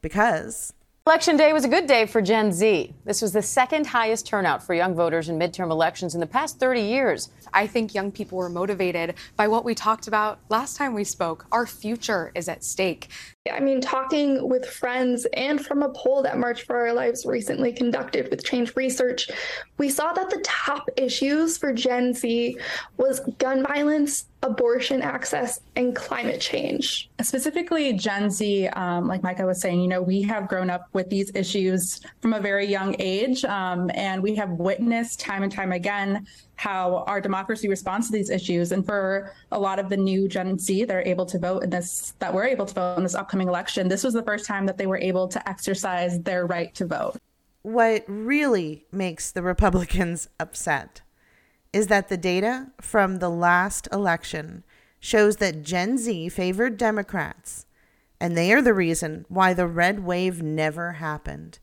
because 0.00 0.72
Election 1.08 1.38
day 1.38 1.54
was 1.54 1.64
a 1.64 1.68
good 1.68 1.86
day 1.86 2.04
for 2.04 2.20
Gen 2.20 2.52
Z. 2.52 2.92
This 3.06 3.22
was 3.22 3.32
the 3.32 3.40
second 3.40 3.86
highest 3.86 4.26
turnout 4.26 4.62
for 4.62 4.74
young 4.74 4.94
voters 4.94 5.30
in 5.30 5.38
midterm 5.38 5.70
elections 5.70 6.12
in 6.12 6.20
the 6.20 6.26
past 6.26 6.60
30 6.60 6.82
years. 6.82 7.30
I 7.54 7.66
think 7.66 7.94
young 7.94 8.12
people 8.12 8.36
were 8.36 8.50
motivated 8.50 9.14
by 9.34 9.48
what 9.48 9.64
we 9.64 9.74
talked 9.74 10.06
about 10.06 10.38
last 10.50 10.76
time 10.76 10.92
we 10.92 11.04
spoke. 11.04 11.46
Our 11.50 11.66
future 11.66 12.30
is 12.34 12.46
at 12.46 12.62
stake. 12.62 13.08
I 13.50 13.60
mean, 13.60 13.80
talking 13.80 14.50
with 14.50 14.66
friends 14.66 15.26
and 15.32 15.64
from 15.64 15.82
a 15.82 15.88
poll 15.88 16.22
that 16.24 16.36
March 16.36 16.64
for 16.64 16.76
Our 16.76 16.92
Lives 16.92 17.24
recently 17.24 17.72
conducted 17.72 18.28
with 18.28 18.44
Change 18.44 18.76
Research, 18.76 19.30
we 19.78 19.88
saw 19.88 20.12
that 20.12 20.28
the 20.28 20.42
top 20.44 20.90
issues 20.98 21.56
for 21.56 21.72
Gen 21.72 22.12
Z 22.12 22.58
was 22.98 23.20
gun 23.38 23.64
violence, 23.66 24.26
abortion 24.42 25.02
access, 25.02 25.60
and 25.74 25.96
climate 25.96 26.40
change. 26.40 27.10
Specifically, 27.20 27.92
Gen 27.92 28.30
Z, 28.30 28.68
um, 28.68 29.08
like 29.08 29.22
Micah 29.22 29.44
was 29.44 29.60
saying, 29.60 29.80
you 29.80 29.88
know, 29.88 30.00
we 30.00 30.22
have 30.22 30.48
grown 30.48 30.70
up 30.70 30.88
with 30.92 31.10
these 31.10 31.32
issues 31.34 32.00
from 32.20 32.32
a 32.32 32.40
very 32.40 32.66
young 32.66 32.94
age, 33.00 33.44
um, 33.44 33.90
and 33.94 34.22
we 34.22 34.36
have 34.36 34.50
witnessed 34.50 35.18
time 35.18 35.42
and 35.42 35.50
time 35.50 35.72
again 35.72 36.26
how 36.54 37.04
our 37.06 37.20
democracy 37.20 37.68
responds 37.68 38.06
to 38.08 38.12
these 38.12 38.30
issues. 38.30 38.72
And 38.72 38.84
for 38.86 39.32
a 39.52 39.58
lot 39.58 39.78
of 39.78 39.88
the 39.88 39.96
new 39.96 40.28
Gen 40.28 40.58
Z 40.58 40.84
that 40.84 40.94
are 40.94 41.02
able 41.02 41.26
to 41.26 41.38
vote 41.38 41.64
in 41.64 41.70
this, 41.70 42.14
that 42.20 42.32
were 42.32 42.44
able 42.44 42.66
to 42.66 42.74
vote 42.74 42.96
in 42.96 43.02
this 43.02 43.14
upcoming 43.14 43.48
election, 43.48 43.88
this 43.88 44.04
was 44.04 44.14
the 44.14 44.22
first 44.22 44.46
time 44.46 44.66
that 44.66 44.78
they 44.78 44.86
were 44.86 44.98
able 44.98 45.26
to 45.28 45.48
exercise 45.48 46.20
their 46.20 46.46
right 46.46 46.74
to 46.76 46.86
vote. 46.86 47.16
What 47.62 48.04
really 48.06 48.86
makes 48.92 49.32
the 49.32 49.42
Republicans 49.42 50.28
upset 50.38 51.02
is 51.72 51.88
that 51.88 52.08
the 52.08 52.16
data 52.16 52.68
from 52.80 53.16
the 53.16 53.28
last 53.28 53.88
election 53.92 54.64
shows 55.00 55.36
that 55.36 55.62
Gen 55.62 55.98
Z 55.98 56.28
favored 56.30 56.76
Democrats, 56.76 57.66
and 58.20 58.36
they 58.36 58.52
are 58.52 58.62
the 58.62 58.74
reason 58.74 59.24
why 59.28 59.54
the 59.54 59.66
red 59.66 60.00
wave 60.00 60.42
never 60.42 60.92
happened. 60.92 61.58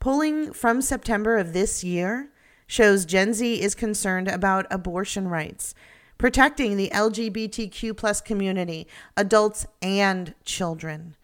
Polling 0.00 0.52
from 0.52 0.82
September 0.82 1.38
of 1.38 1.52
this 1.52 1.84
year 1.84 2.30
shows 2.66 3.04
Gen 3.04 3.32
Z 3.32 3.60
is 3.60 3.74
concerned 3.74 4.28
about 4.28 4.66
abortion 4.70 5.28
rights, 5.28 5.74
protecting 6.18 6.76
the 6.76 6.90
LGBTQ 6.90 7.96
plus 7.96 8.20
community, 8.20 8.86
adults 9.16 9.66
and 9.82 10.34
children, 10.44 11.16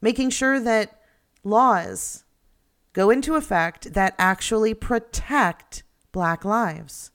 making 0.00 0.30
sure 0.30 0.58
that 0.60 1.00
laws 1.44 2.24
go 2.92 3.10
into 3.10 3.34
effect 3.34 3.92
that 3.94 4.14
actually 4.18 4.74
protect 4.74 5.82
black 6.12 6.44
lives, 6.44 7.10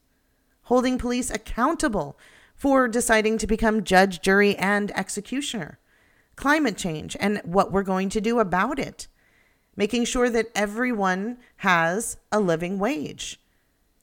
holding 0.63 0.97
police 0.97 1.29
accountable 1.29 2.17
for 2.55 2.87
deciding 2.87 3.37
to 3.37 3.47
become 3.47 3.83
judge, 3.83 4.21
jury, 4.21 4.55
and 4.55 4.91
executioner, 4.97 5.79
climate 6.35 6.77
change 6.77 7.17
and 7.19 7.41
what 7.43 7.71
we're 7.71 7.83
going 7.83 8.09
to 8.09 8.21
do 8.21 8.39
about 8.39 8.79
it, 8.79 9.07
making 9.75 10.05
sure 10.05 10.29
that 10.29 10.49
everyone 10.55 11.37
has 11.57 12.17
a 12.31 12.39
living 12.39 12.79
wage 12.79 13.39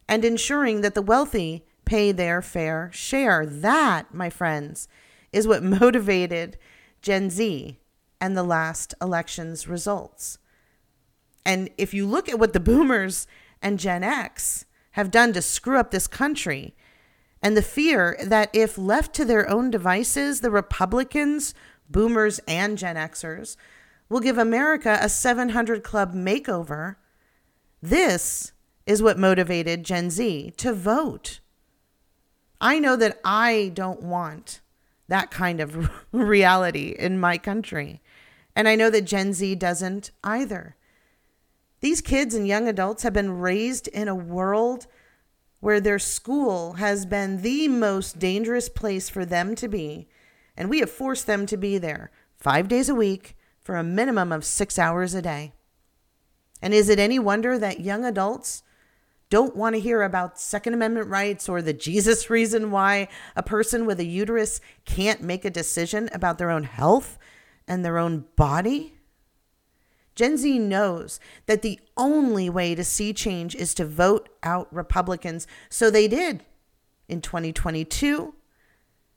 and 0.08 0.24
ensuring 0.24 0.80
that 0.80 0.94
the 0.94 1.02
wealthy 1.02 1.64
pay 1.84 2.12
their 2.12 2.42
fair 2.42 2.90
share. 2.92 3.46
That, 3.46 4.12
my 4.12 4.28
friends, 4.28 4.88
is 5.32 5.46
what 5.46 5.62
motivated 5.80 6.58
Gen 7.00 7.30
Z 7.30 7.78
and 8.20 8.36
the 8.36 8.42
last 8.42 8.92
election's 9.00 9.66
results. 9.66 10.38
And 11.46 11.70
if 11.78 11.94
you 11.94 12.06
look 12.06 12.28
at 12.28 12.38
what 12.38 12.52
the 12.52 12.60
boomers 12.60 13.26
and 13.62 13.78
Gen 13.78 14.04
X 14.04 14.66
have 14.92 15.10
done 15.10 15.32
to 15.32 15.42
screw 15.42 15.78
up 15.78 15.90
this 15.90 16.06
country, 16.06 16.74
and 17.42 17.56
the 17.56 17.62
fear 17.62 18.18
that 18.22 18.50
if 18.52 18.76
left 18.76 19.14
to 19.14 19.24
their 19.24 19.48
own 19.48 19.70
devices, 19.70 20.40
the 20.40 20.50
Republicans, 20.50 21.54
boomers, 21.88 22.40
and 22.46 22.76
Gen 22.76 22.96
Xers 22.96 23.56
will 24.08 24.20
give 24.20 24.36
America 24.36 24.98
a 25.00 25.08
700 25.08 25.82
Club 25.82 26.14
makeover, 26.14 26.96
this 27.80 28.52
is 28.84 29.02
what 29.02 29.18
motivated 29.18 29.84
Gen 29.84 30.10
Z 30.10 30.52
to 30.56 30.72
vote. 30.72 31.40
I 32.60 32.78
know 32.78 32.96
that 32.96 33.18
I 33.24 33.70
don't 33.72 34.02
want 34.02 34.60
that 35.08 35.30
kind 35.30 35.60
of 35.60 35.90
reality 36.12 36.94
in 36.98 37.18
my 37.18 37.38
country. 37.38 38.00
And 38.54 38.68
I 38.68 38.74
know 38.74 38.90
that 38.90 39.02
Gen 39.02 39.32
Z 39.32 39.54
doesn't 39.56 40.10
either. 40.24 40.76
These 41.80 42.00
kids 42.00 42.34
and 42.34 42.46
young 42.46 42.68
adults 42.68 43.02
have 43.02 43.12
been 43.12 43.38
raised 43.38 43.88
in 43.88 44.08
a 44.08 44.14
world 44.14 44.86
where 45.60 45.80
their 45.80 45.98
school 45.98 46.74
has 46.74 47.06
been 47.06 47.42
the 47.42 47.68
most 47.68 48.18
dangerous 48.18 48.68
place 48.68 49.08
for 49.08 49.24
them 49.24 49.54
to 49.56 49.68
be. 49.68 50.08
And 50.56 50.68
we 50.68 50.80
have 50.80 50.90
forced 50.90 51.26
them 51.26 51.46
to 51.46 51.56
be 51.56 51.78
there 51.78 52.10
five 52.36 52.68
days 52.68 52.88
a 52.88 52.94
week 52.94 53.36
for 53.60 53.76
a 53.76 53.84
minimum 53.84 54.32
of 54.32 54.44
six 54.44 54.78
hours 54.78 55.14
a 55.14 55.22
day. 55.22 55.52
And 56.62 56.74
is 56.74 56.88
it 56.88 56.98
any 56.98 57.18
wonder 57.18 57.58
that 57.58 57.80
young 57.80 58.04
adults 58.04 58.62
don't 59.30 59.56
want 59.56 59.74
to 59.76 59.80
hear 59.80 60.02
about 60.02 60.40
Second 60.40 60.74
Amendment 60.74 61.08
rights 61.08 61.48
or 61.48 61.62
the 61.62 61.72
Jesus 61.72 62.28
reason 62.28 62.70
why 62.70 63.08
a 63.36 63.42
person 63.42 63.86
with 63.86 64.00
a 64.00 64.04
uterus 64.04 64.60
can't 64.84 65.22
make 65.22 65.44
a 65.44 65.50
decision 65.50 66.10
about 66.12 66.36
their 66.36 66.50
own 66.50 66.64
health 66.64 67.16
and 67.68 67.84
their 67.84 67.96
own 67.96 68.26
body? 68.36 68.94
Gen 70.20 70.36
Z 70.36 70.58
knows 70.58 71.18
that 71.46 71.62
the 71.62 71.80
only 71.96 72.50
way 72.50 72.74
to 72.74 72.84
see 72.84 73.14
change 73.14 73.54
is 73.54 73.72
to 73.72 73.86
vote 73.86 74.28
out 74.42 74.68
Republicans. 74.70 75.46
So 75.70 75.90
they 75.90 76.08
did 76.08 76.44
in 77.08 77.22
2022. 77.22 78.34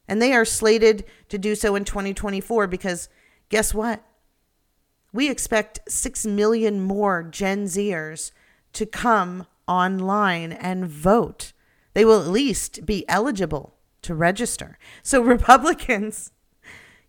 And 0.08 0.22
they 0.22 0.32
are 0.32 0.46
slated 0.46 1.04
to 1.28 1.38
do 1.38 1.56
so 1.56 1.76
in 1.76 1.84
2024 1.84 2.68
because 2.68 3.10
guess 3.50 3.74
what? 3.74 4.02
We 5.12 5.30
expect 5.30 5.82
6 5.90 6.26
million 6.26 6.80
more 6.80 7.22
Gen 7.22 7.66
Zers 7.66 8.32
to 8.72 8.86
come 8.86 9.46
online 9.68 10.54
and 10.54 10.88
vote. 10.88 11.52
They 11.96 12.06
will 12.06 12.22
at 12.22 12.28
least 12.28 12.86
be 12.86 13.04
eligible 13.10 13.76
to 14.04 14.16
register. 14.16 14.80
So, 15.02 15.22
Republicans, 15.36 16.32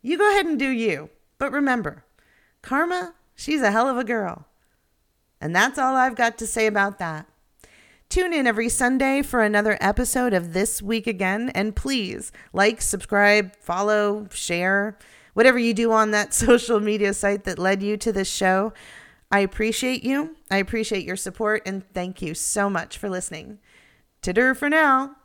you 0.02 0.18
go 0.18 0.28
ahead 0.33 0.46
and 0.46 0.59
do 0.59 0.68
you. 0.68 1.11
But 1.38 1.52
remember, 1.52 2.04
karma, 2.61 3.14
she's 3.35 3.62
a 3.62 3.70
hell 3.70 3.88
of 3.88 3.97
a 3.97 4.05
girl. 4.05 4.47
And 5.40 5.55
that's 5.55 5.79
all 5.79 5.94
I've 5.97 6.16
got 6.16 6.38
to 6.38 6.47
say 6.47 6.66
about 6.66 6.99
that. 6.99 7.27
Tune 8.09 8.33
in 8.33 8.47
every 8.47 8.68
Sunday 8.68 9.23
for 9.23 9.42
another 9.42 9.77
episode 9.81 10.33
of 10.33 10.53
This 10.53 10.81
Week 10.81 11.07
Again. 11.07 11.51
And 11.55 11.75
please 11.75 12.33
like, 12.53 12.81
subscribe, 12.81 13.57
follow, 13.57 14.29
share, 14.31 14.97
whatever 15.33 15.59
you 15.59 15.75
do 15.75 15.92
on 15.92 16.12
that 16.12 16.33
social 16.35 16.81
media 16.81 17.12
site 17.12 17.44
that 17.44 17.59
led 17.59 17.83
you 17.83 17.97
to 17.97 18.12
this 18.12 18.31
show. 18.31 18.73
I 19.31 19.40
appreciate 19.40 20.05
you. 20.05 20.37
I 20.51 20.59
appreciate 20.59 21.05
your 21.05 21.16
support 21.16 21.62
and 21.66 21.85
thank 21.92 22.23
you 22.23 22.35
so 22.35 22.70
much 22.70 22.99
for 22.99 23.11
listening. 23.11 23.59
Titter 24.23 24.55
for 24.55 24.70
now. 24.70 25.16